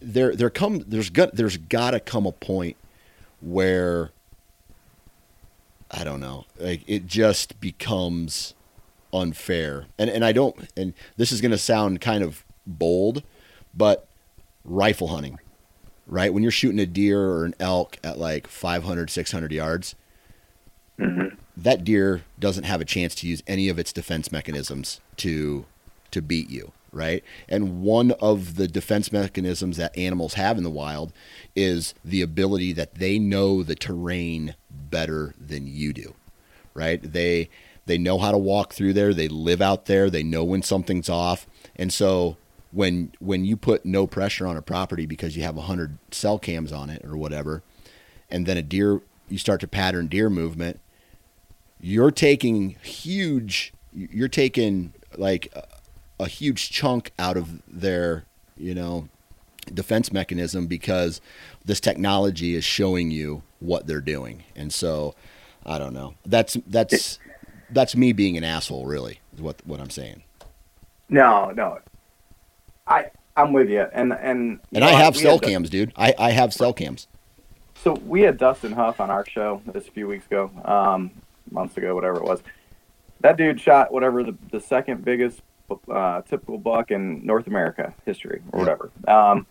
[0.02, 2.78] there there come there's got there's got to come a point
[3.42, 4.12] where
[5.92, 8.54] i don't know like it just becomes
[9.14, 9.86] unfair.
[9.98, 13.24] And and i don't and this is going to sound kind of bold,
[13.74, 14.08] but
[14.64, 15.40] rifle hunting,
[16.08, 16.34] right?
[16.34, 19.96] When you're shooting a deer or an elk at like 500, 600 yards,
[21.00, 21.36] Mm-hmm.
[21.56, 25.66] that deer doesn't have a chance to use any of its defense mechanisms to
[26.12, 27.24] to beat you, right?
[27.48, 31.14] And one of the defense mechanisms that animals have in the wild
[31.56, 36.16] is the ability that they know the terrain better than you do,
[36.74, 37.00] right?
[37.02, 37.50] They
[37.86, 41.08] they know how to walk through there, they live out there, they know when something's
[41.08, 41.48] off.
[41.78, 42.36] And so
[42.72, 46.72] when when you put no pressure on a property because you have 100 cell cams
[46.72, 47.64] on it or whatever,
[48.30, 50.80] and then a deer you start to pattern deer movement,
[51.80, 55.68] you're taking huge you're taking like a,
[56.20, 58.26] a huge chunk out of their,
[58.58, 59.08] you know,
[59.74, 61.22] defense mechanism because
[61.66, 64.44] this technology is showing you what they're doing.
[64.56, 65.16] And so
[65.66, 66.16] I don't know.
[66.26, 67.20] That's that's
[67.72, 70.24] that's me being an asshole really is what what I'm saying.
[71.10, 71.80] No, no.
[72.90, 75.94] I I'm with you, and and And I have cell cams, dude.
[75.96, 77.08] I, I have cell cams.
[77.76, 81.12] So we had Dustin Huff on our show this a few weeks ago, um,
[81.50, 82.42] months ago, whatever it was.
[83.22, 85.42] That dude shot whatever the, the second biggest
[85.90, 88.92] uh, typical buck in North America history or whatever.
[89.08, 89.46] Um,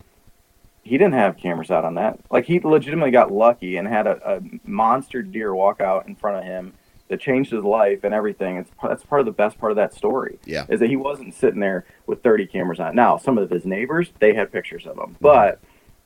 [0.83, 2.19] he didn't have cameras out on that.
[2.29, 6.37] Like he legitimately got lucky and had a, a monster deer walk out in front
[6.37, 6.73] of him
[7.09, 8.57] that changed his life and everything.
[8.57, 10.39] It's that's part of the best part of that story.
[10.45, 10.65] Yeah.
[10.69, 12.95] is that he wasn't sitting there with 30 cameras on.
[12.95, 15.59] Now some of his neighbors they had pictures of him, but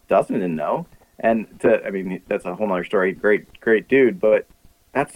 [0.08, 0.88] Dustin didn't know.
[1.20, 3.14] And to, I mean, that's a whole nother story.
[3.14, 4.48] Great, great dude, but
[4.94, 5.16] that's.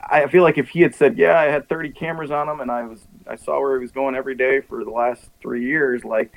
[0.00, 2.70] I feel like if he had said, "Yeah, I had 30 cameras on him, and
[2.70, 6.04] I was, I saw where he was going every day for the last three years,"
[6.04, 6.32] like,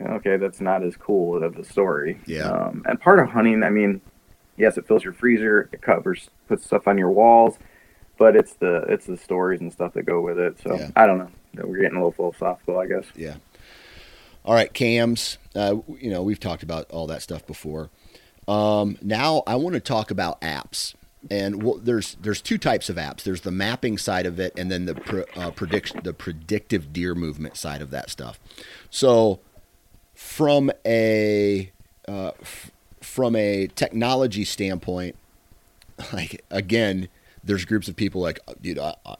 [0.00, 2.20] okay, that's not as cool of a story.
[2.26, 2.50] Yeah.
[2.50, 4.00] Um, and part of hunting, I mean,
[4.56, 7.58] yes, it fills your freezer, it covers, puts stuff on your walls,
[8.18, 10.58] but it's the, it's the stories and stuff that go with it.
[10.62, 10.90] So Yeah.
[10.96, 11.28] I don't know.
[11.64, 13.04] We're getting a little philosophical, I guess.
[13.14, 13.36] Yeah.
[14.44, 15.38] All right, cams.
[15.54, 17.90] Uh, you know, we've talked about all that stuff before.
[18.46, 20.94] Um, now I want to talk about apps.
[21.28, 23.24] And well, there's there's two types of apps.
[23.24, 27.16] There's the mapping side of it, and then the pre, uh, predict the predictive deer
[27.16, 28.38] movement side of that stuff.
[28.90, 29.40] So,
[30.14, 31.72] from a
[32.06, 35.16] uh, f- from a technology standpoint,
[36.12, 37.08] like again,
[37.46, 39.16] there's groups of people like, dude, I, I,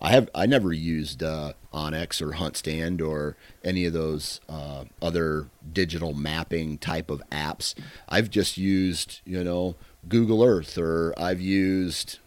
[0.00, 4.84] I have I never used uh, onX or Hunt Stand or any of those uh,
[5.00, 7.74] other digital mapping type of apps.
[8.08, 9.76] I've just used you know
[10.08, 12.18] Google Earth or I've used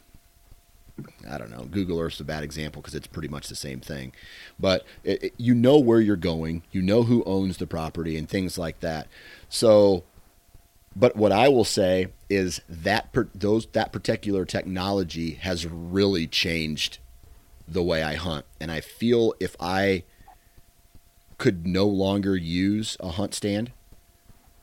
[1.30, 4.13] I don't know Google Earth's a bad example because it's pretty much the same thing,
[4.60, 8.28] but it, it- you know where you're going, you know who owns the property and
[8.28, 9.08] things like that.
[9.50, 10.04] So
[10.95, 17.00] but what I will say is that per, those that particular technology has really changed
[17.68, 20.04] the way I hunt, and I feel if I
[21.38, 23.72] could no longer use a hunt stand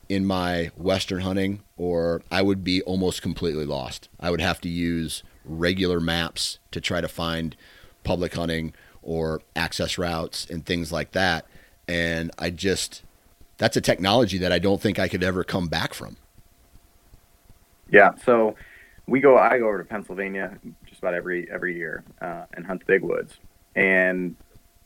[0.09, 4.09] in my western hunting, or I would be almost completely lost.
[4.21, 7.57] I would have to use regular maps to try to find
[8.03, 11.47] public hunting or access routes and things like that.
[11.87, 13.03] And I just,
[13.59, 16.17] that's a technology that I don't think I could ever come back from.
[17.91, 18.15] Yeah.
[18.25, 18.57] So
[19.07, 22.81] we go, I go over to Pennsylvania just about every, every year uh, and hunt
[22.81, 23.39] the big woods.
[23.75, 24.37] And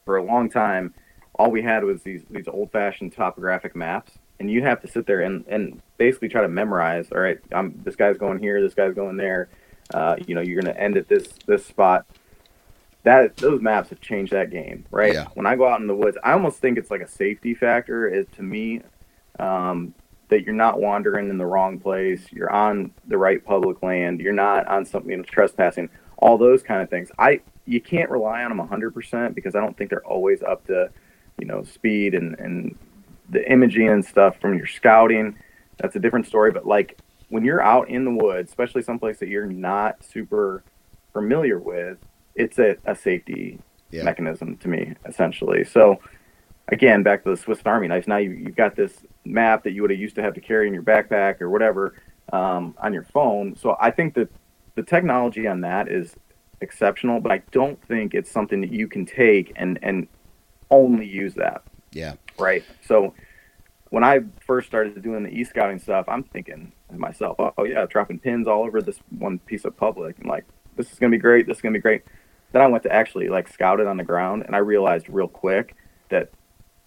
[0.04, 0.94] for a long time,
[1.34, 4.12] all we had was these, these old fashioned topographic maps.
[4.40, 7.08] And you have to sit there and, and basically try to memorize.
[7.10, 9.48] All right, I'm, this guy's going here, this guy's going there.
[9.92, 12.04] Uh, you know, you're going to end at this this spot
[13.04, 15.14] that those maps have changed that game, right?
[15.14, 15.26] Yeah.
[15.34, 18.06] When I go out in the woods, I almost think it's like a safety factor.
[18.06, 18.82] Is to me
[19.38, 19.94] um,
[20.28, 24.32] that you're not wandering in the wrong place, you're on the right public land, you're
[24.32, 25.88] not on something you know, trespassing,
[26.18, 27.10] all those kind of things.
[27.18, 30.90] I you can't rely on them 100% because I don't think they're always up to
[31.38, 32.76] you know speed and and
[33.30, 35.36] the imaging and stuff from your scouting.
[35.78, 39.28] That's a different story, but like when you're out in the woods, especially someplace that
[39.28, 40.64] you're not super
[41.12, 41.98] familiar with,
[42.34, 43.58] it's a, a safety
[43.90, 44.02] yeah.
[44.02, 45.64] mechanism to me essentially.
[45.64, 46.00] So
[46.68, 48.06] again, back to the Swiss Army knife.
[48.06, 48.92] Now you, you've got this
[49.28, 51.94] map that you would have used to have to carry in your backpack or whatever
[52.32, 53.56] um, on your phone.
[53.56, 54.28] So I think that
[54.74, 56.14] the technology on that is
[56.60, 60.08] exceptional, but I don't think it's something that you can take and and
[60.70, 61.62] only use that.
[61.92, 62.14] Yeah.
[62.38, 62.64] Right.
[62.84, 63.14] So
[63.90, 67.86] when I first started doing the e-scouting stuff, I'm thinking to myself, oh, oh yeah,
[67.86, 70.44] dropping pins all over this one piece of public, and like
[70.76, 71.46] this is gonna be great.
[71.46, 72.02] This is gonna be great.
[72.52, 75.28] Then I went to actually like scout it on the ground, and I realized real
[75.28, 75.76] quick
[76.10, 76.30] that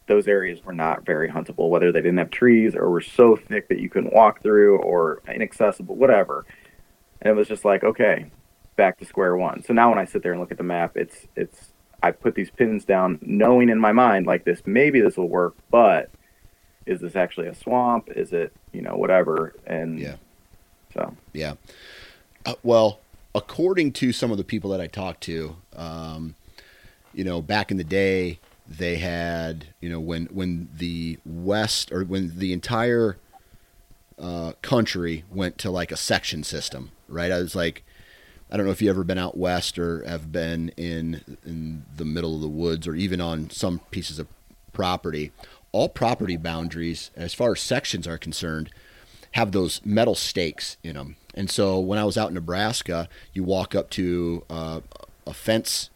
[0.08, 3.68] those areas were not very huntable, whether they didn't have trees or were so thick
[3.70, 6.46] that you couldn't walk through or inaccessible, whatever.
[7.22, 8.26] And it was just like, okay,
[8.76, 9.64] back to square one.
[9.64, 11.72] So now when I sit there and look at the map, it's it's
[12.04, 15.56] I put these pins down, knowing in my mind like this, maybe this will work,
[15.70, 16.10] but
[16.86, 18.10] is this actually a swamp?
[18.10, 19.54] Is it you know whatever?
[19.66, 20.16] And yeah,
[20.94, 21.54] so yeah.
[22.46, 23.00] Uh, well,
[23.36, 26.36] according to some of the people that I talked to, um,
[27.14, 32.04] you know, back in the day, they had, you know, when when the West or
[32.04, 33.18] when the entire
[34.20, 37.32] uh, country went to like a section system, right?
[37.32, 37.84] I was like,
[38.52, 42.06] I don't know if you've ever been out west or have been in in the
[42.06, 44.28] middle of the woods or even on some pieces of
[44.74, 45.32] property.
[45.72, 48.70] All property boundaries, as far as sections are concerned,
[49.32, 51.16] have those metal stakes in them.
[51.34, 54.82] And so when I was out in Nebraska, you walk up to uh,
[55.26, 55.90] a fence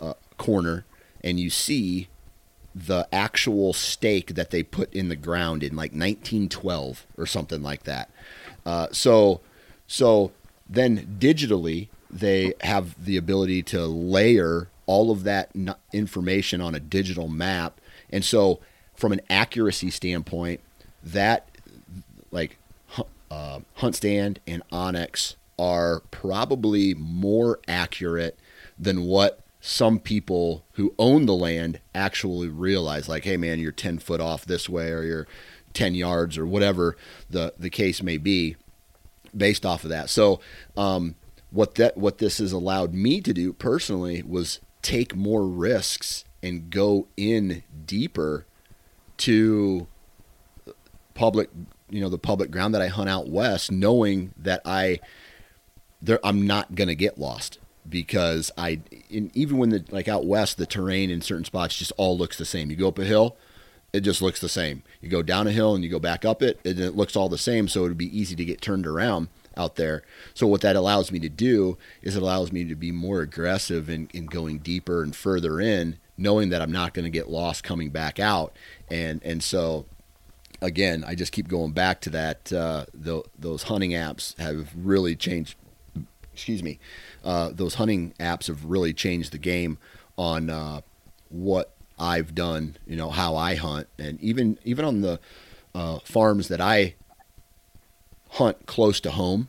[0.00, 0.84] uh, corner
[1.22, 2.08] and you see
[2.74, 7.84] the actual stake that they put in the ground in like 1912 or something like
[7.84, 8.10] that.
[8.64, 9.40] Uh, so,
[9.86, 10.30] so
[10.68, 15.50] then digitally, they have the ability to layer all of that
[15.92, 17.80] information on a digital map.
[18.10, 18.60] And so,
[18.94, 20.60] from an accuracy standpoint,
[21.02, 21.48] that
[22.30, 22.58] like
[23.30, 28.38] uh, HuntStand and onX are probably more accurate
[28.78, 33.08] than what some people who own the land actually realize.
[33.08, 35.26] Like, hey, man, you're 10 foot off this way, or you're
[35.74, 36.96] 10 yards, or whatever
[37.28, 38.56] the, the case may be,
[39.36, 40.10] based off of that.
[40.10, 40.40] So,
[40.76, 41.16] um,
[41.50, 46.68] what that what this has allowed me to do personally was take more risks and
[46.68, 48.44] go in deeper
[49.16, 49.86] to
[51.14, 51.48] public
[51.88, 55.00] you know the public ground that I hunt out west, knowing that I
[56.02, 60.66] there I'm not gonna get lost because I even when the like out west the
[60.66, 62.70] terrain in certain spots just all looks the same.
[62.70, 63.36] You go up a hill,
[63.92, 64.82] it just looks the same.
[65.00, 67.28] You go down a hill and you go back up it, and it looks all
[67.28, 67.68] the same.
[67.68, 70.02] So it'd be easy to get turned around out there.
[70.34, 73.90] So what that allows me to do is it allows me to be more aggressive
[73.90, 77.64] in, in going deeper and further in, knowing that I'm not going to get lost
[77.64, 78.54] coming back out.
[78.88, 79.86] And and so
[80.60, 82.52] again, I just keep going back to that.
[82.52, 85.56] Uh, the, those hunting apps have really changed.
[86.32, 86.78] Excuse me.
[87.24, 89.78] Uh, those hunting apps have really changed the game
[90.16, 90.80] on uh,
[91.28, 92.76] what I've done.
[92.86, 95.20] You know how I hunt, and even even on the
[95.74, 96.94] uh, farms that I
[98.30, 99.48] hunt close to home,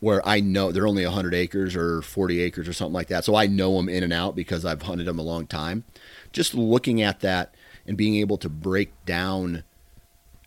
[0.00, 3.24] where I know they're only 100 acres or 40 acres or something like that.
[3.24, 5.84] So I know them in and out because I've hunted them a long time.
[6.30, 7.54] Just looking at that
[7.86, 9.64] and being able to break down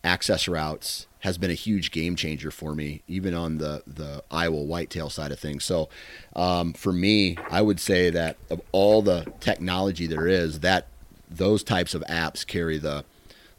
[0.04, 4.62] access routes has been a huge game changer for me, even on the the Iowa
[4.62, 5.64] whitetail side of things.
[5.64, 5.88] So,
[6.36, 10.86] um, for me, I would say that of all the technology there is, that
[11.30, 13.04] those types of apps carry the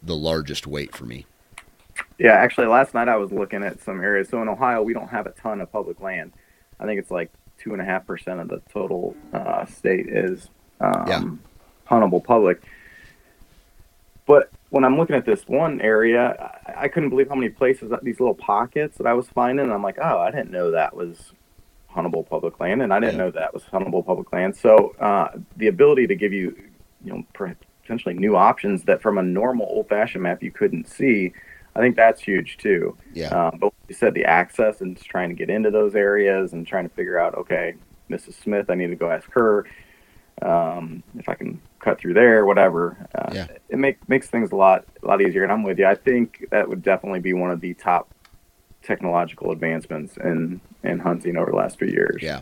[0.02, 1.26] the largest weight for me.
[2.18, 4.30] Yeah, actually, last night I was looking at some areas.
[4.30, 6.34] So in Ohio, we don't have a ton of public land.
[6.80, 10.50] I think it's like two and a half percent of the total uh, state is
[10.80, 11.24] um, yeah.
[11.90, 12.62] huntable public.
[14.26, 17.92] But when I'm looking at this one area, I, I couldn't believe how many places
[18.04, 19.66] these little pockets that I was finding.
[19.66, 21.34] And I'm like, oh, I didn't know that was
[21.94, 23.26] huntable public land, and I didn't yeah.
[23.26, 24.56] know that was huntable public land.
[24.56, 26.56] So uh, the ability to give you,
[27.04, 31.34] you know, potentially new options that from a normal old-fashioned map you couldn't see,
[31.76, 32.96] I think that's huge too.
[33.14, 33.30] Yeah.
[33.30, 36.66] Um, but you said the access and just trying to get into those areas and
[36.68, 37.74] trying to figure out, okay,
[38.10, 38.34] Mrs.
[38.42, 39.66] Smith, I need to go ask her
[40.42, 42.98] um, if I can cut through there, whatever.
[43.16, 43.48] Uh, yeah.
[43.70, 45.44] It make, makes things a lot a lot easier.
[45.44, 45.86] And I'm with you.
[45.86, 48.14] I think that would definitely be one of the top
[48.84, 52.22] technological advancements in in hunting over the last few years.
[52.22, 52.42] Yeah.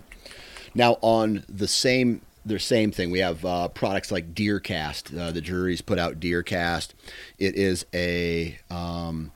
[0.73, 5.17] Now on the same the same thing, we have uh, products like DeerCast.
[5.17, 6.93] Uh, the Drurys put out DeerCast.
[7.37, 9.31] It is a um,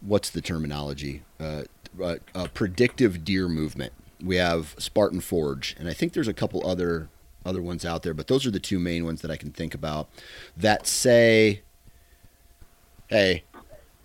[0.00, 1.22] what's the terminology?
[1.38, 1.64] Uh,
[2.00, 3.92] uh predictive deer movement.
[4.22, 7.08] We have Spartan Forge, and I think there's a couple other
[7.44, 9.74] other ones out there, but those are the two main ones that I can think
[9.74, 10.08] about
[10.56, 11.62] that say,
[13.08, 13.44] hey,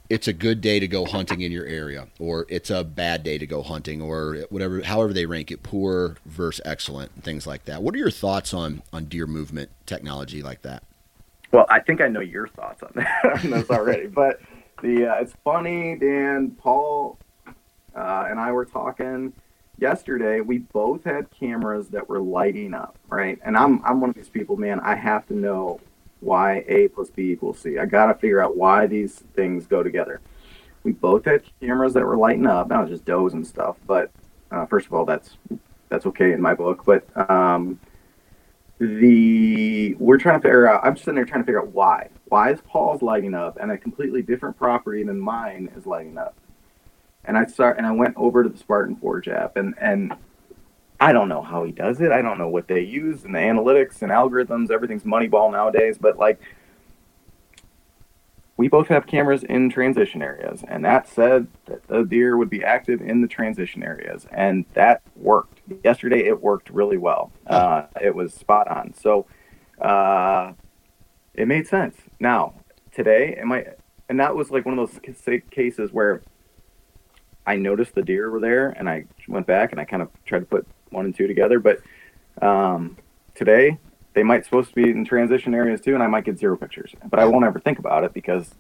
[0.10, 3.38] it's a good day to go hunting in your area, or it's a bad day
[3.38, 7.66] to go hunting, or whatever, however they rank it, poor versus excellent, and things like
[7.66, 7.84] that.
[7.84, 10.84] What are your thoughts on on deer movement technology like that?
[11.52, 12.92] Well, I think I know your thoughts on
[13.52, 14.40] that already, but
[14.82, 17.18] the uh, it's funny, Dan, Paul,
[17.96, 19.34] uh, and I were talking
[19.78, 23.40] yesterday we both had cameras that were lighting up, right?
[23.44, 24.80] And I'm I'm one of these people, man.
[24.80, 25.80] I have to know
[26.20, 27.78] why A plus B equals C.
[27.78, 30.22] I got to figure out why these things go together.
[30.84, 33.78] We both had cameras that were lighting up, not just does and stuff.
[33.86, 34.12] But
[34.52, 35.38] uh, first of all, that's
[35.90, 36.84] that's okay in my book.
[36.86, 37.80] But um,
[38.80, 40.86] the we're trying to figure out.
[40.86, 42.10] I'm just sitting there trying to figure out why.
[42.26, 46.36] Why is Paul's lighting up and a completely different property than mine is lighting up?
[47.28, 50.14] And I start and I went over to the Spartan Forge app and and
[51.00, 52.12] I don't know how he does it.
[52.12, 54.72] I don't know what they use and the analytics and algorithms.
[54.72, 56.40] Everything's Moneyball nowadays, but like
[58.58, 62.64] we both have cameras in transition areas, and that said that the deer would be
[62.64, 65.60] active in the transition areas, and that worked.
[65.84, 67.32] Yesterday, it worked really well.
[67.46, 68.96] Uh, it was spot on.
[68.96, 69.28] So
[69.80, 70.54] uh,
[71.36, 71.96] it made sense.
[72.20, 72.56] Now
[72.92, 73.68] today, am I?
[74.10, 76.22] And that was like one of those cases where
[77.48, 80.40] I noticed the deer were there, and I went back and I kind of tried
[80.40, 81.60] to put one and two together.
[81.60, 81.80] But
[82.42, 82.98] um,
[83.34, 83.78] today,
[84.14, 86.94] they might supposed to be in transition areas too, and I might get zero pictures.
[87.10, 88.54] But I won't ever think about it because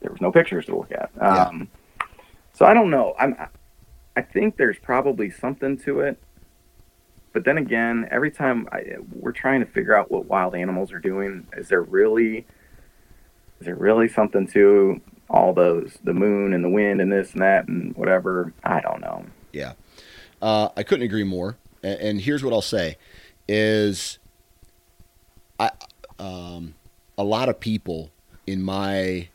[0.00, 1.10] there was no pictures to look at.
[1.18, 1.68] Um,
[1.98, 2.06] yeah.
[2.52, 3.14] So I don't know.
[3.18, 3.34] I'm.
[4.16, 6.18] I think there's probably something to it.
[7.32, 10.98] But then again, every time I, we're trying to figure out what wild animals are
[10.98, 12.46] doing, is there really,
[13.60, 17.42] is there really something to all those the moon and the wind and this and
[17.42, 18.52] that and whatever.
[18.64, 19.24] I don't know.
[19.52, 19.72] Yeah,
[20.40, 21.56] uh, I couldn't agree more.
[21.82, 22.96] And, and, here's what I'll say:
[23.48, 24.18] is
[25.58, 25.70] I
[26.18, 26.74] um,
[27.18, 28.10] a lot of people
[28.46, 29.28] in my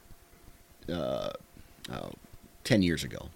[0.91, 1.31] uh,
[1.91, 2.11] oh,
[2.69, 3.29] years ago,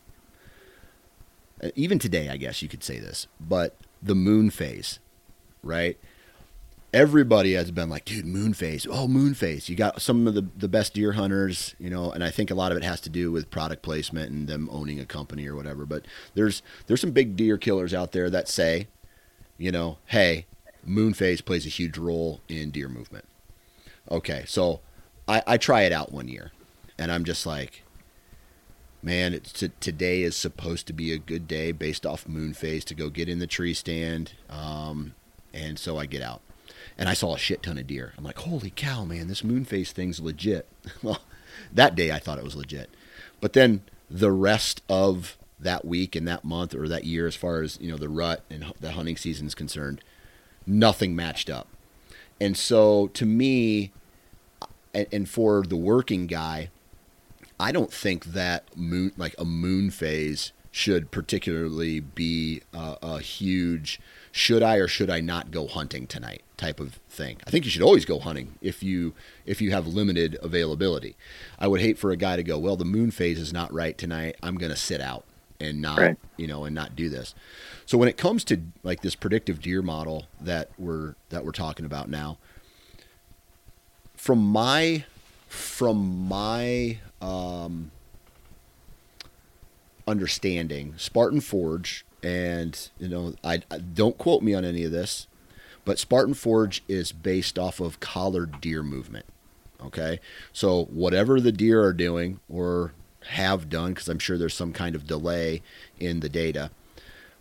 [1.62, 5.00] uh, even today, I guess you could say this, but the moon phase,
[5.62, 5.98] right?
[6.96, 8.88] Everybody has been like, dude, moon phase.
[8.90, 9.68] Oh, moon phase.
[9.68, 12.56] You got some of the, the best deer hunters, you know, and I think a
[12.56, 15.58] lot of it has to do with product placement and them owning a company or
[15.58, 15.86] whatever.
[15.86, 18.88] But there's there's some big deer killers out there that say,
[19.58, 20.46] you know, hey,
[20.86, 23.26] moon phase plays a huge role in deer movement.
[24.10, 24.80] Okay, so
[25.28, 26.54] I, I try it out one year,
[26.98, 27.84] and I'm just like,
[29.04, 32.96] man, to, today is supposed to be a good day based off moon phase to
[32.96, 34.32] go get in the tree stand.
[34.50, 35.14] Um,
[35.54, 36.40] and so I get out
[36.98, 38.14] and I saw a shit ton of deer.
[38.18, 40.68] I'm like, holy cow, man, this moon moonface thing's legit.
[41.04, 41.22] well,
[41.72, 42.90] that day I thought it was legit,
[43.42, 47.62] but then the rest of that week and that month or that year, as far
[47.62, 50.02] as you know, the rut and the hunting season is concerned,
[50.66, 51.68] nothing matched up.
[52.40, 53.92] And so, to me,
[54.94, 56.70] and for the working guy,
[57.60, 63.98] I don't think that moon like a moon phase should particularly be a, a huge
[64.30, 67.38] should I or should I not go hunting tonight type of thing.
[67.48, 69.14] I think you should always go hunting if you
[69.46, 71.16] if you have limited availability.
[71.58, 73.98] I would hate for a guy to go, well, the moon phase is not right
[73.98, 74.36] tonight.
[74.44, 75.24] I'm going to sit out
[75.62, 76.18] and not, right.
[76.36, 77.34] you know, and not do this.
[77.86, 81.86] So when it comes to like this predictive deer model that we're that we're talking
[81.86, 82.38] about now,
[84.18, 85.06] from my
[85.48, 87.92] from my um,
[90.08, 95.28] understanding, Spartan Forge and you know, I, I, don't quote me on any of this,
[95.86, 99.26] but Spartan Forge is based off of collared deer movement.
[99.84, 100.20] Okay,
[100.52, 102.94] so whatever the deer are doing or
[103.28, 105.62] have done, because I'm sure there's some kind of delay
[106.00, 106.72] in the data,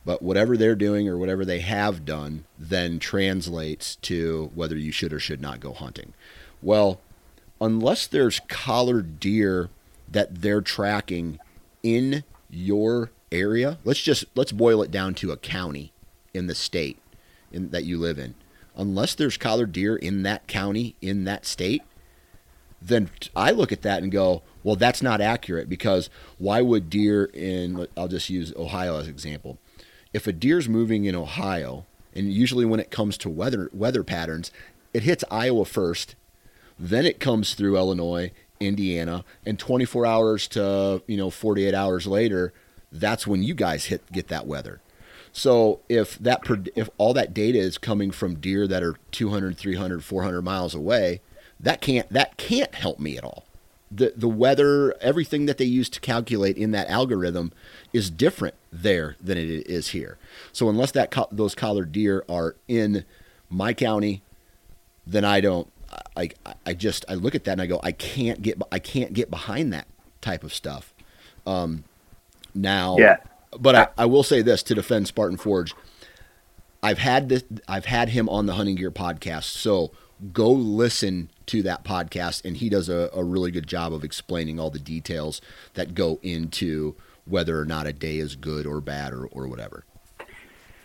[0.04, 5.12] but whatever they're doing or whatever they have done then translates to whether you should
[5.12, 6.12] or should not go hunting.
[6.60, 7.00] Well,
[7.60, 9.70] unless there's collared deer
[10.10, 11.38] that they're tracking
[11.82, 12.24] in
[12.54, 15.92] your area, let's just let's boil it down to a county,
[16.34, 16.98] in the state
[17.52, 18.34] in, that you live in,
[18.76, 21.82] unless there's collared deer in that county in that state,
[22.82, 27.24] then I look at that and go, well, that's not accurate because why would deer
[27.26, 29.58] in, I'll just use Ohio as example.
[30.12, 34.50] If a deer's moving in Ohio, and usually when it comes to weather weather patterns,
[34.92, 36.14] it hits Iowa first,
[36.78, 42.52] then it comes through Illinois, Indiana, and 24 hours to you know 48 hours later,
[42.92, 44.80] that's when you guys hit get that weather.
[45.32, 46.42] So if that
[46.76, 51.20] if all that data is coming from deer that are 200, 300, 400 miles away,
[51.58, 53.44] that can't that can't help me at all.
[53.90, 57.52] The the weather, everything that they use to calculate in that algorithm
[57.92, 60.18] is different there than it is here.
[60.52, 63.04] So unless that those collared deer are in
[63.50, 64.22] my county,
[65.04, 65.70] then I don't
[66.16, 66.30] I
[66.66, 69.30] I just I look at that and I go I can't get I can't get
[69.30, 69.86] behind that
[70.20, 70.94] type of stuff.
[71.46, 71.84] Um,
[72.54, 73.16] now, yeah.
[73.58, 75.74] But I, I will say this to defend Spartan Forge.
[76.82, 79.92] I've had this I've had him on the Hunting Gear podcast, so
[80.32, 84.58] go listen to that podcast, and he does a, a really good job of explaining
[84.58, 85.40] all the details
[85.74, 86.94] that go into
[87.26, 89.84] whether or not a day is good or bad or, or whatever.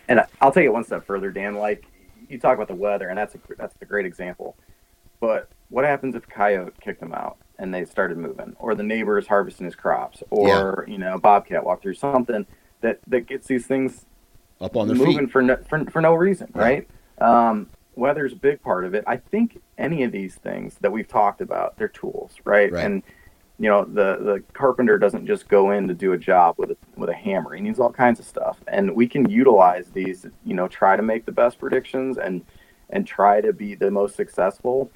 [0.08, 1.54] And I'll take it one step further, Dan.
[1.54, 1.84] Like
[2.28, 4.56] you talk about the weather, and that's a that's a great example.
[5.20, 8.82] But what happens if a coyote kicked them out and they started moving, or the
[8.82, 10.92] neighbor is harvesting his crops, or yeah.
[10.92, 12.46] you know bobcat walked through something
[12.80, 14.06] that that gets these things
[14.60, 15.30] up on their moving feet.
[15.30, 16.88] for no, for for no reason, right?
[17.20, 17.48] right?
[17.50, 19.04] Um, weather's a big part of it.
[19.06, 22.72] I think any of these things that we've talked about, they're tools, right?
[22.72, 22.84] right.
[22.84, 23.02] And
[23.58, 26.76] you know, the the carpenter doesn't just go in to do a job with a
[26.96, 27.54] with a hammer.
[27.54, 30.26] He needs all kinds of stuff, and we can utilize these.
[30.44, 32.44] You know, try to make the best predictions and
[32.88, 34.90] and try to be the most successful.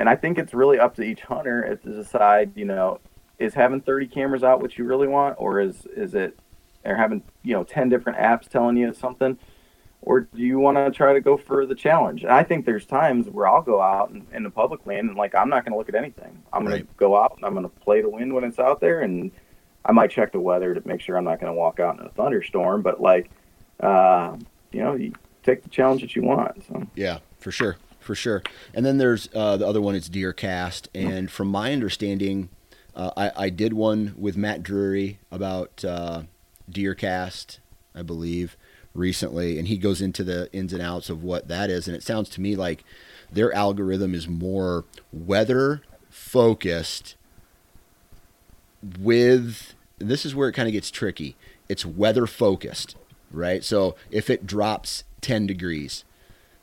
[0.00, 2.50] And I think it's really up to each hunter to decide.
[2.56, 2.98] You know,
[3.38, 6.36] is having 30 cameras out what you really want, or is is it,
[6.84, 9.38] or having you know 10 different apps telling you something
[10.02, 12.22] or do you want to try to go for the challenge?
[12.22, 15.16] And I think there's times where I'll go out in, in the public land and
[15.16, 16.42] like I'm not going to look at anything.
[16.52, 16.70] I'm right.
[16.70, 19.00] going to go out and I'm going to play the wind when it's out there,
[19.00, 19.30] and
[19.84, 22.06] I might check the weather to make sure I'm not going to walk out in
[22.06, 22.82] a thunderstorm.
[22.82, 23.30] But like,
[23.80, 24.36] uh,
[24.72, 26.66] you know, you take the challenge that you want.
[26.66, 26.86] So.
[26.94, 28.42] Yeah, for sure, for sure.
[28.74, 29.94] And then there's uh, the other one.
[29.94, 32.48] It's Deercast, and from my understanding,
[32.96, 36.22] uh, I, I did one with Matt Drury about uh,
[36.70, 37.58] Deercast,
[37.94, 38.56] I believe
[38.94, 41.86] recently, and he goes into the ins and outs of what that is.
[41.86, 42.84] And it sounds to me like
[43.30, 47.14] their algorithm is more weather focused
[48.98, 51.36] with this is where it kind of gets tricky.
[51.68, 52.96] It's weather focused,
[53.30, 53.62] right?
[53.62, 56.04] So if it drops 10 degrees,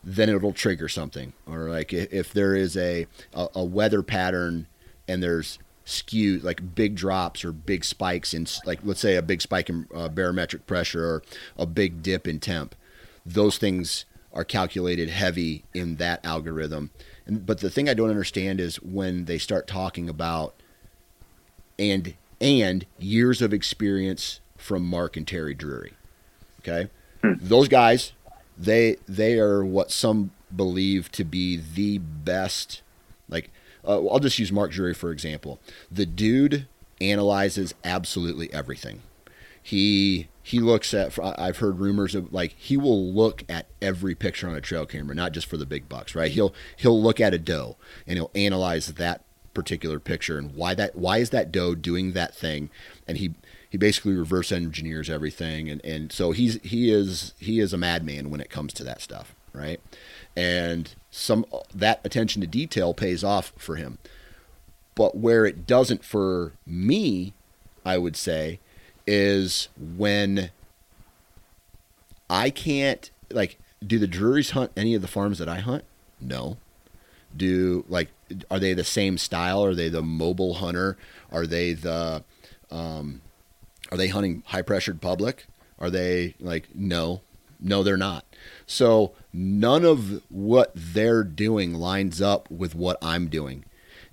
[0.03, 1.33] then it'll trigger something.
[1.45, 4.67] Or like if there is a, a, a weather pattern
[5.07, 9.41] and there's skew like big drops or big spikes in like let's say a big
[9.41, 11.23] spike in uh, barometric pressure or
[11.57, 12.75] a big dip in temp
[13.25, 16.91] those things are calculated heavy in that algorithm
[17.25, 20.53] and but the thing i don't understand is when they start talking about
[21.79, 25.93] and and years of experience from mark and terry drury
[26.59, 26.89] okay
[27.21, 27.31] hmm.
[27.39, 28.11] those guys
[28.57, 32.81] they they are what some believe to be the best
[33.29, 33.51] like
[33.85, 35.59] uh, I'll just use Mark Drury for example.
[35.91, 36.67] The dude
[36.99, 39.01] analyzes absolutely everything.
[39.61, 41.17] He he looks at.
[41.21, 45.13] I've heard rumors of like he will look at every picture on a trail camera,
[45.13, 46.31] not just for the big bucks, right?
[46.31, 50.95] He'll he'll look at a doe and he'll analyze that particular picture and why that
[50.95, 52.69] why is that doe doing that thing,
[53.07, 53.33] and he
[53.70, 58.30] he basically reverse engineers everything, and and so he's he is he is a madman
[58.30, 59.80] when it comes to that stuff, right?
[60.36, 63.97] And some that attention to detail pays off for him.
[64.95, 67.34] But where it doesn't for me,
[67.86, 68.59] I would say,
[69.05, 70.49] is when
[72.30, 75.84] I can't like do the Drurys hunt any of the farms that I hunt?
[76.20, 76.57] No.
[77.36, 78.09] Do like
[78.49, 79.63] are they the same style?
[79.63, 80.97] Are they the mobile hunter?
[81.32, 82.24] Are they the
[82.72, 83.22] um,
[83.91, 85.45] are they hunting high pressured public?
[85.79, 87.21] Are they like no,
[87.59, 88.25] no, they're not.
[88.65, 93.65] So none of what they're doing lines up with what I'm doing.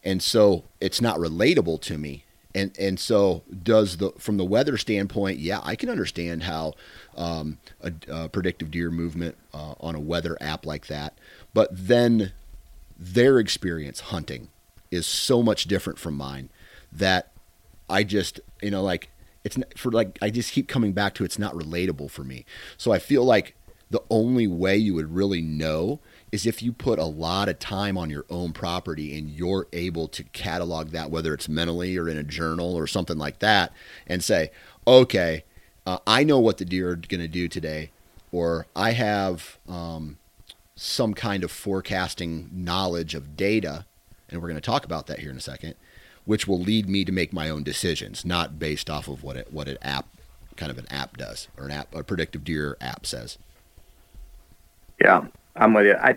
[0.02, 2.24] And so it's not relatable to me.
[2.54, 6.74] And and so does the from the weather standpoint, yeah, I can understand how
[7.16, 11.18] um, a, a, predictive deer movement uh, on a weather app like that,
[11.52, 12.32] but then
[12.96, 14.50] their experience hunting
[14.92, 16.48] is so much different from mine
[16.92, 17.32] that
[17.90, 19.10] I just you know like
[19.44, 22.44] it's not, for like I just keep coming back to it's not relatable for me.
[22.76, 23.54] So I feel like
[23.90, 26.00] the only way you would really know
[26.32, 30.08] is if you put a lot of time on your own property and you're able
[30.08, 33.72] to catalog that, whether it's mentally or in a journal or something like that,
[34.06, 34.50] and say,
[34.86, 35.44] okay,
[35.86, 37.90] uh, I know what the deer are going to do today.
[38.34, 40.18] or I have um,
[40.74, 43.86] some kind of forecasting knowledge of data,
[44.28, 45.76] and we're going to talk about that here in a second,
[46.24, 49.52] which will lead me to make my own decisions, not based off of what it
[49.52, 50.06] what an app
[50.56, 53.38] kind of an app does or an app a predictive deer app says.
[55.00, 55.94] Yeah, I'm with you.
[55.94, 56.16] I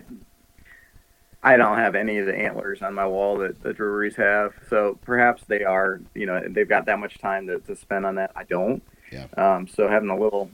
[1.42, 4.98] I don't have any of the antlers on my wall that the Drurys have, so
[5.04, 6.00] perhaps they are.
[6.14, 8.32] You know, they've got that much time to, to spend on that.
[8.34, 8.82] I don't.
[9.12, 9.26] Yeah.
[9.36, 10.50] Um, so having a little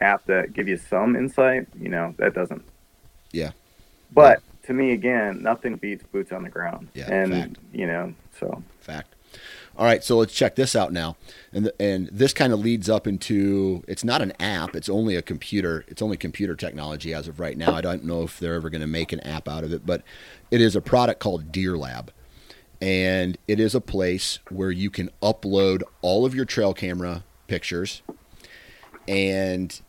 [0.00, 2.64] app that give you some insight, you know, that doesn't.
[3.32, 3.52] Yeah.
[4.12, 6.88] But to me, again, nothing beats boots on the ground.
[6.94, 7.56] Yeah, And fact.
[7.72, 9.14] you know, so Fact.
[9.76, 11.16] All right, so let's check this out now,
[11.52, 15.14] and the, and this kind of leads up into it's not an app; it's only
[15.14, 15.84] a computer.
[15.88, 17.74] It's only computer technology as of right now.
[17.74, 20.02] I don't know if they're ever going to make an app out of it, but
[20.50, 22.12] it is a product called Deer Lab,
[22.82, 28.02] and it is a place where you can upload all of your trail camera pictures,
[29.06, 29.80] and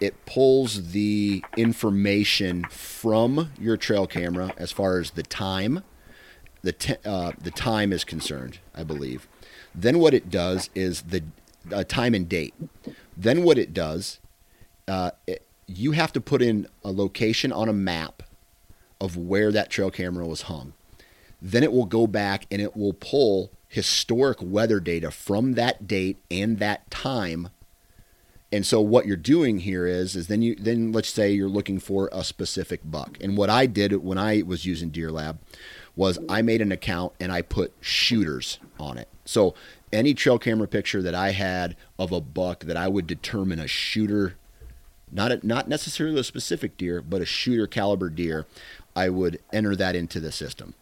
[0.00, 5.82] it pulls the information from your trail camera as far as the time
[6.62, 9.28] the te- uh, the time is concerned, I believe.
[9.74, 11.22] Then what it does is the
[11.72, 12.54] uh, time and date.
[13.16, 14.18] Then what it does,
[14.86, 18.22] uh, it, you have to put in a location on a map
[19.00, 20.72] of where that trail camera was hung.
[21.40, 26.16] Then it will go back and it will pull historic weather data from that date
[26.30, 27.50] and that time.
[28.50, 31.78] And so what you're doing here is is then you then let's say you're looking
[31.78, 33.18] for a specific buck.
[33.20, 35.38] And what I did when I was using Deer Lab
[35.94, 39.08] was I made an account and I put shooters on it.
[39.24, 39.54] So
[39.92, 43.66] any trail camera picture that I had of a buck that I would determine a
[43.66, 44.36] shooter,
[45.10, 48.46] not a, not necessarily a specific deer, but a shooter caliber deer,
[48.94, 50.74] I would enter that into the system.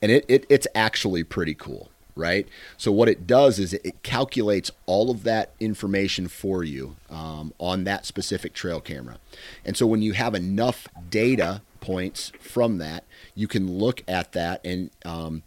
[0.00, 2.46] And it, it it's actually pretty cool, right?
[2.76, 7.84] So what it does is it, calculates all of that information for you um, on
[7.84, 9.18] that specific trail camera.
[9.64, 13.04] And so when you have enough data points from that,
[13.34, 15.42] you can look at that and um,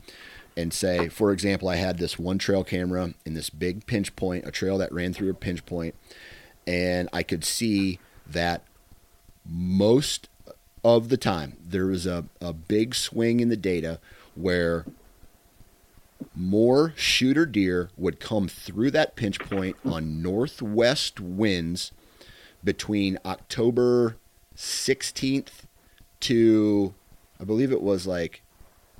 [0.57, 4.45] and say, for example, I had this one trail camera in this big pinch point,
[4.45, 5.95] a trail that ran through a pinch point,
[6.67, 8.63] and I could see that
[9.45, 10.29] most
[10.83, 13.99] of the time there was a, a big swing in the data
[14.35, 14.85] where
[16.35, 21.91] more shooter deer would come through that pinch point on northwest winds
[22.63, 24.17] between October
[24.55, 25.65] 16th
[26.19, 26.93] to
[27.39, 28.43] I believe it was like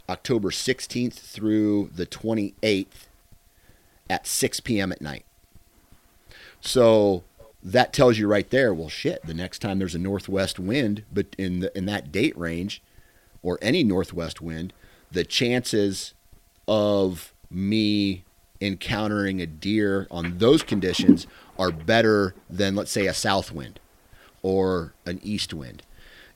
[0.10, 3.08] October 16th through the 28th
[4.10, 4.92] at 6 p.m.
[4.92, 5.26] at night.
[6.60, 7.24] So
[7.64, 11.28] that tells you right there, well, shit, the next time there's a northwest wind, but
[11.38, 12.82] in the, in that date range,
[13.44, 14.74] or any northwest wind,
[15.12, 16.14] the chances
[16.72, 18.24] of me
[18.62, 21.28] encountering a deer on those conditions
[21.60, 23.78] are better than, let's say, a south wind
[24.42, 25.84] or an east wind.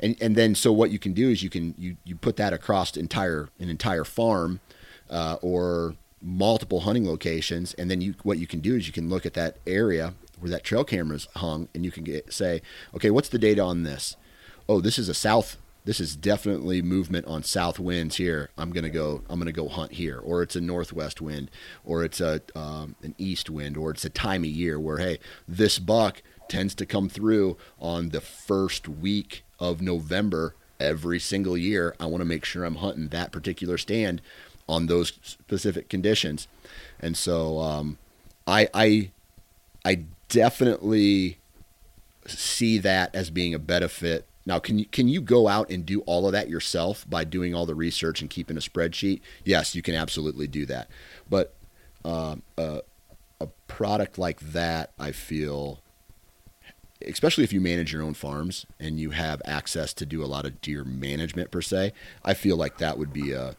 [0.01, 2.51] And, and then so what you can do is you can you, you put that
[2.51, 4.59] across entire an entire farm
[5.09, 9.07] uh, or multiple hunting locations and then you what you can do is you can
[9.07, 12.61] look at that area where that trail camera is hung and you can get say
[12.93, 14.17] okay what's the data on this
[14.67, 18.49] oh this is a south this is definitely movement on south winds here.
[18.57, 20.19] I'm to go i'm to go hunt here.
[20.19, 21.49] Or it's a northwest wind
[21.85, 25.19] or it's a um, an east wind or it's a time of year where hey
[25.47, 31.95] this buck tends to come through on the first week of november every single year.
[31.99, 34.21] I want to make sure i'm hunting that particular stand
[34.67, 36.47] on those specific conditions.
[36.99, 37.97] And so um,
[38.47, 39.11] i i
[39.85, 41.37] i definitely
[42.27, 44.25] see that as being a benefit.
[44.45, 47.55] Now, can you can you go out and do all of that yourself by doing
[47.55, 49.21] all the research and keeping a spreadsheet?
[49.43, 50.87] Yes, you can absolutely do that.
[51.29, 51.53] But
[52.03, 52.81] uh, a,
[53.67, 55.79] product like that, I feel,
[57.05, 60.45] especially if you manage your own farms and you have access to do a lot
[60.45, 61.91] of deer management per se,
[62.23, 63.55] I feel like that would be a,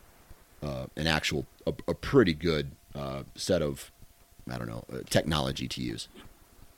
[0.63, 3.91] uh, an actual a, a pretty good uh, set of
[4.51, 6.09] I don't know uh, technology to use.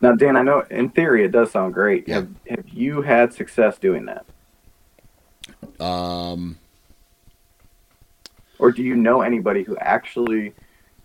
[0.01, 2.07] Now, Dan, I know in theory it does sound great.
[2.07, 2.14] Yeah.
[2.16, 4.24] Have Have you had success doing that,
[5.84, 6.59] Um,
[8.59, 10.55] or do you know anybody who actually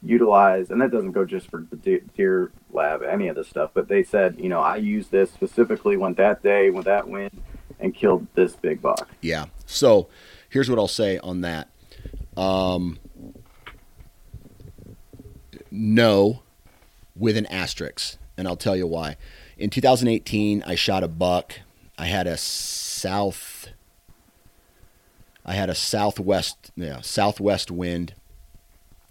[0.01, 0.71] utilized?
[0.71, 3.71] And that doesn't go just for the deer lab, any of this stuff.
[3.73, 7.41] But they said, you know, I used this specifically, when that day, when that wind,
[7.79, 9.09] and killed this big buck.
[9.21, 9.45] Yeah.
[9.65, 10.07] So
[10.49, 11.69] here's what I'll say on that.
[12.37, 12.97] Um,
[15.69, 16.43] no,
[17.15, 19.17] with an asterisk, and I'll tell you why.
[19.57, 21.59] In 2018, I shot a buck.
[21.97, 23.69] I had a south.
[25.45, 28.13] I had a southwest, yeah, southwest wind,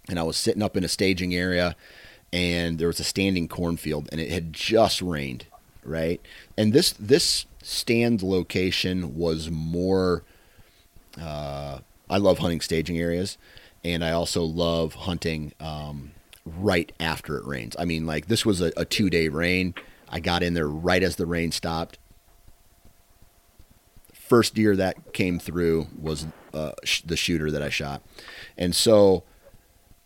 [0.09, 1.75] and I was sitting up in a staging area,
[2.31, 5.45] and there was a standing cornfield, and it had just rained,
[5.83, 6.19] right?
[6.57, 10.23] And this this stand location was more.
[11.19, 13.37] Uh, I love hunting staging areas,
[13.83, 16.12] and I also love hunting um,
[16.45, 17.75] right after it rains.
[17.79, 19.73] I mean, like this was a, a two day rain.
[20.09, 21.97] I got in there right as the rain stopped.
[24.13, 28.01] First deer that came through was uh, sh- the shooter that I shot,
[28.57, 29.23] and so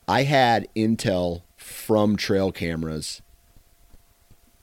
[0.07, 3.21] I had intel from trail cameras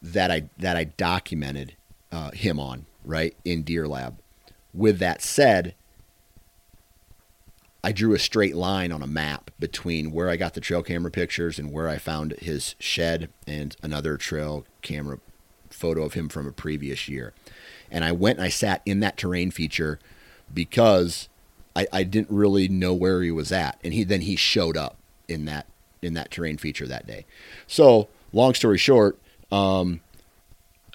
[0.03, 1.77] that I that I documented
[2.13, 4.19] uh, him on right in Deer Lab.
[4.73, 5.75] With that said,
[7.85, 11.11] I drew a straight line on a map between where I got the trail camera
[11.11, 15.19] pictures and where I found his shed and another trail camera
[15.69, 17.35] photo of him from a previous year.
[17.91, 19.99] And I went and I sat in that terrain feature
[20.53, 21.29] because
[21.77, 23.79] I, I didn't really know where he was at.
[23.85, 24.97] And he then he showed up
[25.29, 25.67] in that
[26.01, 27.27] in that terrain feature that day.
[27.67, 29.19] So long story short,
[29.53, 30.01] um,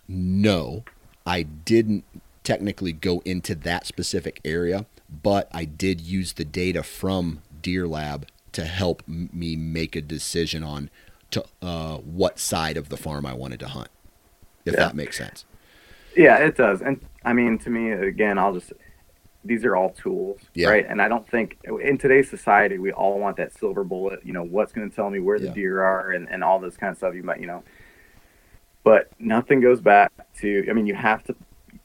[0.08, 0.84] no,
[1.24, 2.04] I didn't
[2.44, 8.28] technically go into that specific area, but I did use the data from Deer Lab
[8.54, 10.90] to help m- me make a decision on
[11.32, 13.90] to uh, what side of the farm I wanted to hunt.
[14.66, 14.80] If Yeah.
[14.82, 15.46] that makes sense.
[16.18, 16.82] Yeah, it does.
[16.82, 18.74] And I mean, to me, again, I'll just
[19.46, 20.68] these are all tools, Yeah.
[20.70, 20.86] right?
[20.88, 24.20] And I don't think in today's society we all want that silver bullet.
[24.26, 25.54] You know, what's going to tell me where the Yeah.
[25.54, 27.16] deer are and, and all this kind of stuff.
[27.16, 27.64] You might, you know,
[28.84, 30.66] but nothing goes back to.
[30.70, 31.36] I mean, you have to.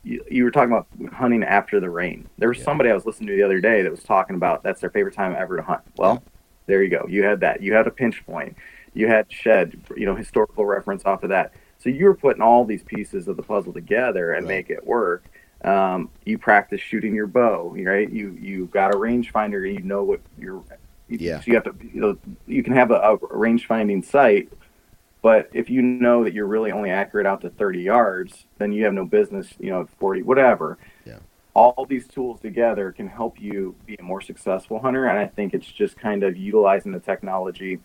[0.05, 2.29] You, you were talking about hunting after the rain.
[2.39, 2.65] There was Yeah.
[2.65, 5.15] somebody I was listening to the other day that was talking about that's their favorite
[5.15, 5.81] time ever to hunt.
[5.97, 6.23] Well,
[6.67, 7.07] there you go.
[7.09, 7.63] You had that.
[7.63, 8.57] You had a pinch point.
[8.93, 9.81] You had shed.
[9.97, 11.53] You know, historical reference off of that.
[11.79, 14.57] So you were putting all these pieces of the puzzle together and Right.
[14.57, 15.25] make it work.
[15.63, 18.09] Um, you practice shooting your bow, right?
[18.11, 20.63] You you got a rangefinder, you know what you're.
[21.09, 21.41] You, Yeah.
[21.41, 21.75] so you have to.
[21.93, 24.51] You know, you can have a, a range finding sight,
[25.25, 28.85] but if you know that you're really only accurate out to 30 yards, then you
[28.85, 29.55] have no business.
[29.59, 30.77] You know, 40, whatever.
[31.07, 31.21] Yeah.
[31.55, 35.55] All these tools together can help you be a more successful hunter, and I think
[35.55, 37.79] it's just kind of utilizing the technology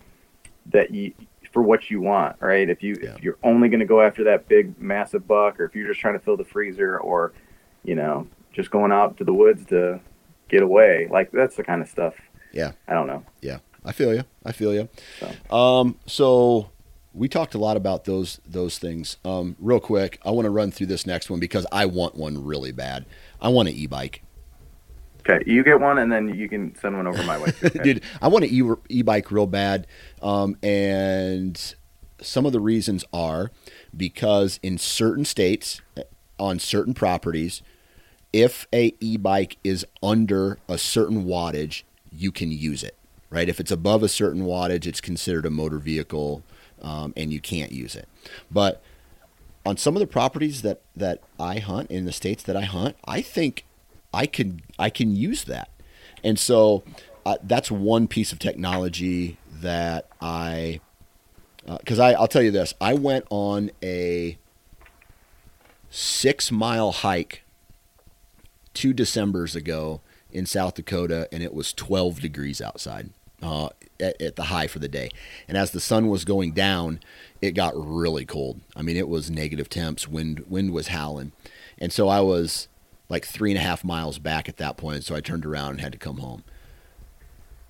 [0.65, 1.13] that you
[1.53, 2.69] for what you want, right?
[2.69, 3.15] If you Yeah.
[3.15, 6.01] if you're only going to go after that big massive buck, or if you're just
[6.01, 7.31] trying to fill the freezer, or
[7.85, 10.01] you know just going out to the woods to
[10.49, 12.15] get away, like that's the kind of stuff.
[12.51, 12.73] Yeah.
[12.85, 13.23] I don't know.
[13.41, 14.23] Yeah, I feel you.
[14.45, 14.89] I feel you.
[15.21, 15.55] So.
[15.55, 16.71] Um, so
[17.13, 19.17] we talked a lot about those those things.
[19.25, 22.43] Um, real quick, I want to run through this next one because I want one
[22.43, 23.05] really bad.
[23.41, 24.21] I want an e-bike,
[25.27, 27.51] Okay, you get one, and then you can send one over my way.
[27.51, 27.79] too, okay?
[27.83, 28.03] dude.
[28.21, 29.85] I want an e- e-bike real bad,
[30.21, 31.75] um, and
[32.21, 33.51] some of the reasons are
[33.95, 35.81] because in certain states,
[36.37, 37.61] on certain properties,
[38.31, 42.95] if a e-bike is under a certain wattage, you can use it.
[43.31, 43.47] Right?
[43.47, 46.41] If it's above a certain wattage, it's considered a motor vehicle,
[46.81, 48.07] um, and you can't use it.
[48.51, 48.81] But
[49.65, 52.95] on some of the properties that that I hunt in the states that I hunt,
[53.05, 53.65] I think
[54.13, 55.69] I can I can use that,
[56.23, 56.83] and so
[57.25, 60.81] uh, that's one piece of technology that I
[61.65, 64.37] because I I'll tell you this I went on a
[65.89, 67.43] six mile hike
[68.73, 70.01] two December's ago
[70.31, 73.09] in South Dakota, and it was 12 degrees outside
[73.41, 73.69] uh,
[73.99, 75.09] at, at the high for the day.
[75.47, 76.99] And as the sun was going down,
[77.41, 78.61] it got really cold.
[78.75, 80.07] I mean, it was negative temps.
[80.07, 81.31] Wind wind was howling,
[81.77, 82.67] and so I was
[83.09, 85.03] like three and a half miles back at that point.
[85.03, 86.43] So I turned around and had to come home.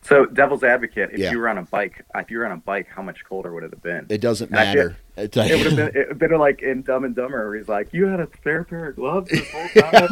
[0.02, 1.32] So, devil's advocate, if Yeah.
[1.32, 3.64] you were on a bike, if you were on a bike, how much colder would
[3.66, 4.06] it have been?
[4.10, 4.96] It doesn't feel- matter.
[5.18, 7.68] It would have been, it would have been like in Dumb and Dumber, where he's
[7.68, 10.08] like, "You had a spare pair of gloves this whole time."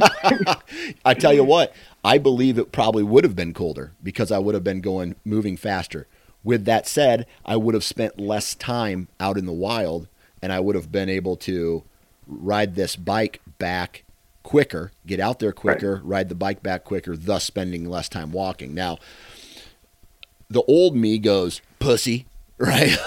[1.05, 1.73] I tell you what,
[2.03, 5.55] I believe it probably would have been colder because I would have been going moving
[5.55, 6.07] faster.
[6.43, 10.07] With that said, I would have spent less time out in the wild
[10.41, 11.83] and I would have been able to
[12.27, 14.03] ride this bike back
[14.43, 18.73] quicker, get out there quicker, ride the bike back quicker, thus spending less time walking.
[18.73, 18.97] Now,
[20.49, 22.25] the old me goes, pussy,
[22.57, 22.97] right?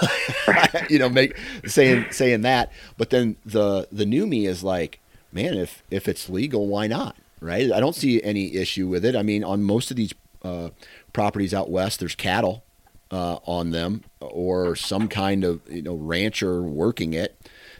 [0.89, 1.35] you know, make
[1.65, 4.99] saying saying that, but then the the new me is like,
[5.31, 7.15] man, if if it's legal, why not?
[7.41, 7.71] Right?
[7.71, 9.15] I don't see any issue with it.
[9.15, 10.13] I mean, on most of these
[10.43, 10.69] uh,
[11.11, 12.63] properties out west, there's cattle
[13.11, 17.37] uh, on them or some kind of you know rancher working it.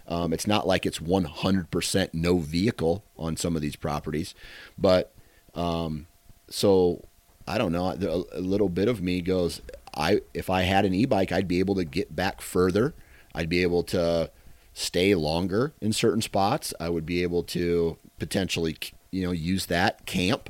[0.07, 4.36] Um, it's not like it's 100% no vehicle on some of these properties,
[4.78, 5.14] but
[5.55, 6.07] um,
[6.49, 7.05] so
[7.52, 7.89] I don't know.
[8.34, 9.62] A, little bit of me goes,
[9.93, 12.93] I if I had an e-bike, I'd be able to get back further.
[13.36, 14.32] I'd be able to
[14.74, 16.74] stay longer in certain spots.
[16.80, 18.78] I would be able to potentially,
[19.12, 20.49] you know, use that camp,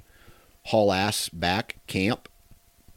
[0.65, 2.29] haul ass back camp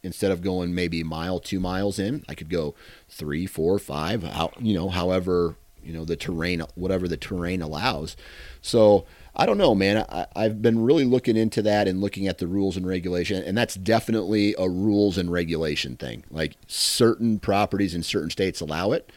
[0.03, 2.25] instead of going maybe mile, two miles in.
[2.29, 2.75] I could go
[3.09, 8.19] three, four, five, how you know, however you know the terrain, whatever the terrain allows.
[8.61, 10.05] So I don't know, man.
[10.09, 13.57] I, I've been really looking into that and looking at the rules and regulation, and
[13.57, 16.25] that's definitely a rules and regulation thing.
[16.31, 19.11] Like certain properties in certain states allow it,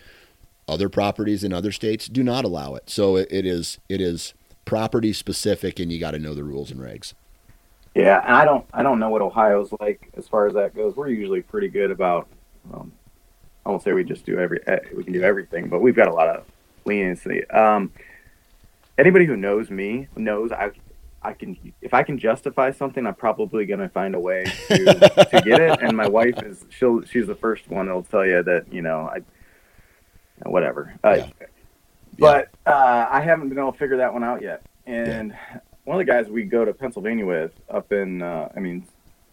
[0.68, 2.90] other properties in other states do not allow it.
[2.90, 4.34] So it, it is it is
[4.66, 7.14] property specific, and you got to know the rules and regs.
[7.94, 10.96] Yeah, and I don't I don't know what Ohio's like as far as that goes.
[10.96, 12.28] We're usually pretty good about.
[12.74, 12.92] Um,
[13.66, 16.08] I won't say we just do every eh, we can do everything, but we've got
[16.08, 16.46] a lot of
[16.86, 17.48] leniency.
[17.50, 17.92] Um,
[18.98, 20.72] anybody who knows me knows I
[21.22, 25.42] I can if I can justify something, I'm probably gonna find a way to, to
[25.46, 25.82] get it.
[25.82, 29.02] And my wife is she'll she's the first one that'll tell you that you know
[29.02, 29.20] I
[30.50, 30.94] whatever.
[31.04, 31.48] Uh, yeah.
[32.20, 34.64] But uh, I haven't been able to figure that one out yet.
[34.86, 35.60] And yeah.
[35.84, 38.86] one of the guys we go to Pennsylvania with up in uh, I mean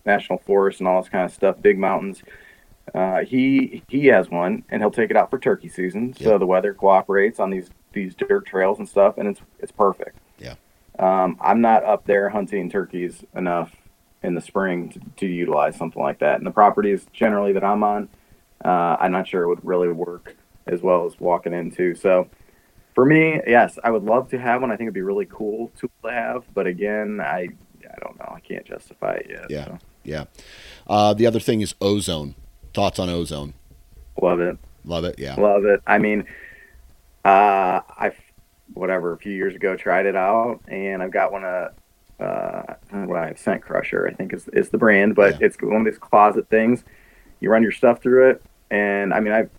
[0.06, 2.22] national forest and all this kind of stuff, big mountains.
[2.94, 6.14] Uh, he he has one, and he'll take it out for turkey season.
[6.14, 10.18] So the weather cooperates on these these dirt trails and stuff, and it's it's perfect.
[10.38, 10.54] Yeah.
[10.98, 13.74] Um, I'm not up there hunting turkeys enough
[14.22, 16.38] in the spring to, to, utilize something like that.
[16.38, 18.08] And the properties generally that I'm on,
[18.64, 20.36] uh, I'm not sure it would really work
[20.66, 21.94] as well as walking into.
[21.94, 22.28] So
[22.94, 24.70] for me, yes, I would love to have one.
[24.70, 27.48] I think it'd be really cool to have, but again, I
[27.84, 28.32] I don't know.
[28.34, 29.50] I can't justify it yet.
[29.50, 29.64] Yeah.
[29.64, 29.78] So.
[30.04, 30.24] Yeah.
[30.86, 32.34] Uh, the other thing is ozone.
[32.72, 33.54] Thoughts on ozone?
[34.20, 34.58] Love it.
[34.84, 35.18] Love it.
[35.18, 35.34] Yeah.
[35.34, 35.80] Love it.
[35.86, 36.24] I mean,
[37.24, 38.12] uh, I
[38.74, 41.72] whatever a few years ago tried it out, and I've got one of
[42.20, 44.06] uh, what I have Scent Crusher.
[44.06, 45.46] I think is is the brand, but yeah.
[45.46, 46.84] it's one of these closet things.
[47.40, 49.50] You run your stuff through it, and I mean I've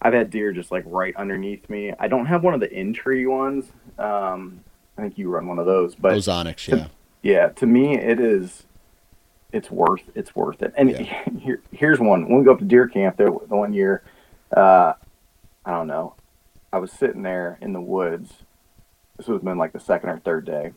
[0.00, 1.92] I've had deer just like right underneath me.
[1.98, 3.66] I don't have one of the in tree ones.
[3.98, 4.60] Um,
[4.96, 6.86] I think you run one of those, but Ozonics, to, yeah,
[7.22, 7.48] yeah.
[7.48, 8.64] To me, it is.
[9.50, 10.02] It's worth.
[10.14, 10.74] It's worth it.
[10.76, 11.24] And yeah.
[11.40, 12.28] here, here's one.
[12.28, 14.02] When we go up to deer camp, the, the one year,
[14.54, 14.92] uh,
[15.64, 16.14] I don't know.
[16.72, 18.42] I was sitting there in the woods.
[19.16, 20.72] This would have been like the second or third day,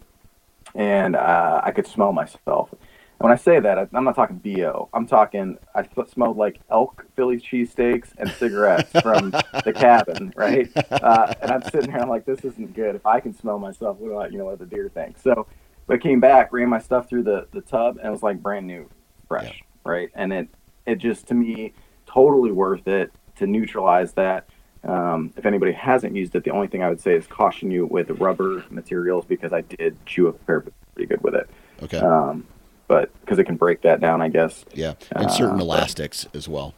[0.73, 2.69] and uh, I could smell myself.
[2.71, 4.89] And when I say that, I'm not talking bo.
[4.93, 5.57] I'm talking.
[5.75, 9.29] I smelled like elk Philly cheesesteaks and cigarettes from
[9.65, 10.69] the cabin, right?
[10.89, 12.01] Uh, and I'm sitting there.
[12.01, 12.95] I'm like, this isn't good.
[12.95, 15.19] If I can smell myself, what do I, you know, what the deer think?
[15.19, 15.45] So,
[15.85, 18.41] but I came back, ran my stuff through the the tub, and it was like
[18.41, 18.89] brand new,
[19.27, 19.91] fresh, yeah.
[19.91, 20.09] right?
[20.15, 20.47] And it
[20.87, 21.73] it just to me
[22.07, 24.47] totally worth it to neutralize that
[24.83, 27.85] um, if anybody hasn't used it, the only thing I would say is caution you
[27.85, 30.63] with rubber materials because I did chew a pair
[30.93, 31.49] pretty good with it.
[31.83, 31.99] Okay.
[31.99, 32.45] Um,
[32.87, 34.65] but because it can break that down, I guess.
[34.73, 36.73] Yeah, and certain uh, elastics as well.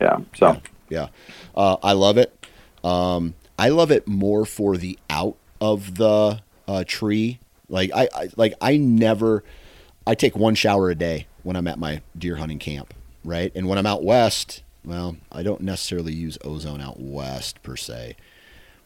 [0.00, 0.18] Yeah.
[0.36, 0.52] So.
[0.52, 1.08] Yeah, yeah.
[1.54, 2.46] Uh, I love it.
[2.84, 7.40] Um, I love it more for the out of the uh, tree.
[7.68, 9.42] Like I, I, like I never.
[10.06, 13.52] I take one shower a day when I'm at my deer hunting camp, right?
[13.54, 18.16] And when I'm out west, well, I don't necessarily use ozone out west per se,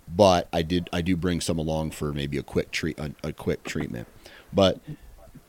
[0.09, 3.33] but I did I do bring some along for maybe a quick treat a, a
[3.33, 4.09] quick treatment.
[4.53, 4.81] But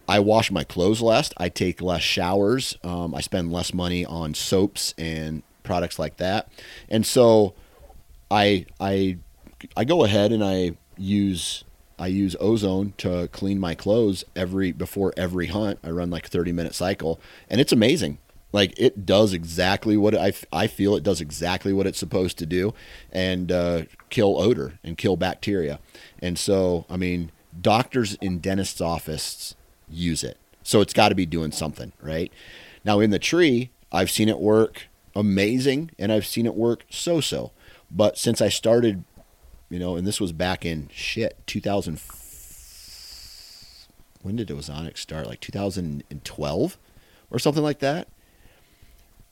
[0.08, 1.32] I wash my clothes less.
[1.38, 2.78] I take less showers.
[2.84, 6.50] Um, I spend less money on soaps and products like that,
[6.90, 7.56] and so
[8.30, 9.18] I I
[9.76, 11.64] I go ahead and I use
[11.98, 15.80] I use ozone to clean my clothes every before every hunt.
[15.84, 17.20] I run like a 30 minute cycle
[17.50, 18.18] and it's amazing.
[18.56, 22.46] Like it does exactly what I, I feel it does exactly what it's supposed to
[22.46, 22.74] do
[23.12, 25.82] and uh, kill odor and kill bacteria.
[26.20, 29.56] And so, I mean, doctors in dentists' offices
[29.90, 30.38] use it.
[30.64, 32.32] So it's got to be doing something, right?
[32.86, 37.20] Now, in the tree, I've seen it work amazing and I've seen it work so
[37.20, 37.52] so.
[37.92, 39.04] But since I started,
[39.70, 42.00] you know, and this was back in shit, 2000.
[44.22, 45.28] When did Ozonics start?
[45.28, 46.78] Like 2012
[47.30, 48.08] or something like that?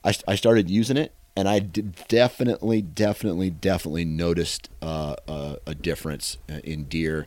[0.04, 6.38] I, I started using it and I definitely, definitely, definitely noticed uh, a, a, difference
[6.50, 7.26] uh, in deer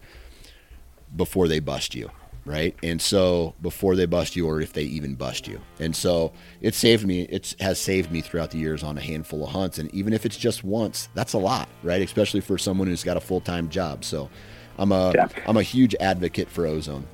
[1.16, 2.10] before they bust you,
[2.44, 2.76] right?
[2.84, 6.74] And so before they bust you, or if they even bust you, and so it
[6.74, 7.22] saved me.
[7.22, 10.24] It has saved me throughout the years on a handful of hunts, and even if
[10.24, 12.00] it's just once, that's a lot, right?
[12.00, 14.04] Especially for someone who's got a full time job.
[14.04, 14.30] So
[14.78, 15.28] I'm a yeah.
[15.46, 17.06] I'm a huge advocate for ozone.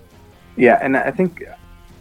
[0.57, 1.43] Yeah, and I think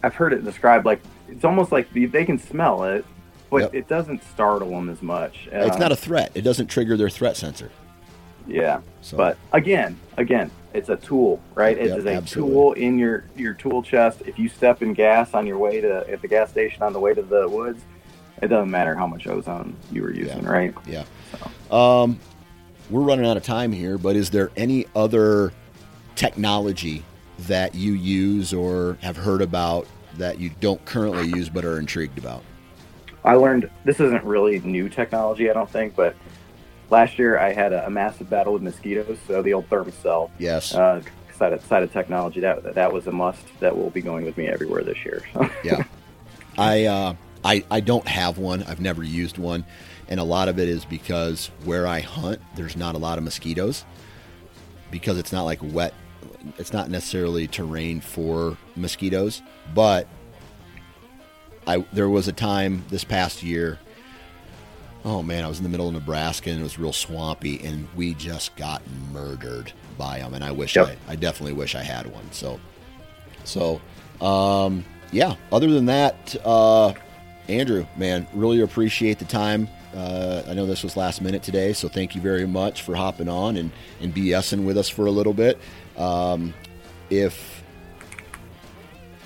[0.02, 3.06] I've heard it described like it's almost like they can smell it
[3.52, 3.74] but yep.
[3.74, 5.46] it doesn't startle them as much.
[5.52, 6.32] It's not a threat.
[6.34, 7.70] It doesn't trigger their threat sensor.
[8.48, 9.18] Yeah, so.
[9.18, 11.76] but again, again, it's a tool, right?
[11.76, 12.54] It yep, is a absolutely.
[12.54, 14.22] tool in your your tool chest.
[14.24, 16.98] If you step in gas on your way to at the gas station on the
[16.98, 17.84] way to the woods,
[18.40, 20.48] it doesn't matter how much ozone you were using, yeah.
[20.48, 20.74] right?
[20.86, 21.04] Yeah.
[21.70, 21.76] So.
[21.76, 22.18] Um,
[22.88, 25.52] we're running out of time here, but is there any other
[26.16, 27.04] technology
[27.40, 29.86] that you use or have heard about
[30.16, 32.42] that you don't currently use but are intrigued about?
[33.24, 36.16] I learned this isn't really new technology, I don't think, but
[36.90, 40.30] last year I had a, a, massive battle with mosquitoes, so the old Thermacell.
[40.38, 40.74] Yes.
[40.74, 41.02] Uh,
[41.42, 43.44] side of, side of technology that that was a must.
[43.60, 45.22] That will be going with me everywhere this year.
[45.32, 45.48] So.
[45.64, 45.84] yeah.
[46.58, 47.14] I uh,
[47.44, 48.62] I I don't have one.
[48.64, 49.64] I've never used one,
[50.08, 53.24] and a lot of it is because where I hunt, there's not a lot of
[53.24, 53.84] mosquitoes
[54.90, 55.94] because it's not like wet.
[56.58, 59.42] It's not necessarily terrain for mosquitoes,
[59.74, 60.06] but
[61.66, 63.78] I there was a time this past year.
[65.04, 67.88] Oh man, I was in the middle of Nebraska and it was real swampy, and
[67.96, 68.82] we just got
[69.12, 70.34] murdered by them.
[70.34, 70.96] And I wish yep.
[71.08, 72.30] I, I definitely wish I had one.
[72.30, 72.60] So,
[73.44, 73.80] so,
[74.24, 75.34] um, yeah.
[75.50, 76.94] Other than that, uh,
[77.48, 79.68] Andrew, man, really appreciate the time.
[79.94, 83.28] Uh, I know this was last minute today, so thank you very much for hopping
[83.28, 85.58] on and, and BSing with us for a little bit.
[85.96, 86.54] Um,
[87.10, 87.61] if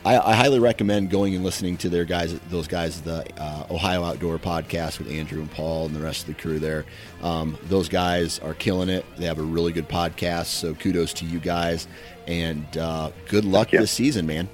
[0.07, 4.05] I, I, highly recommend going and listening to their guys, those guys, the uh, Ohio
[4.05, 6.85] Outdoor Podcast with Andrew and Paul and the rest of the crew there.
[7.23, 9.05] Um, those guys are killing it.
[9.17, 11.89] They have a really good podcast, so kudos to you guys,
[12.29, 14.49] and uh, good luck this season, man.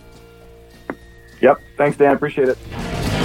[1.43, 1.61] Yep.
[1.77, 2.17] Thanks, Dan.
[2.17, 3.22] Appreciate it.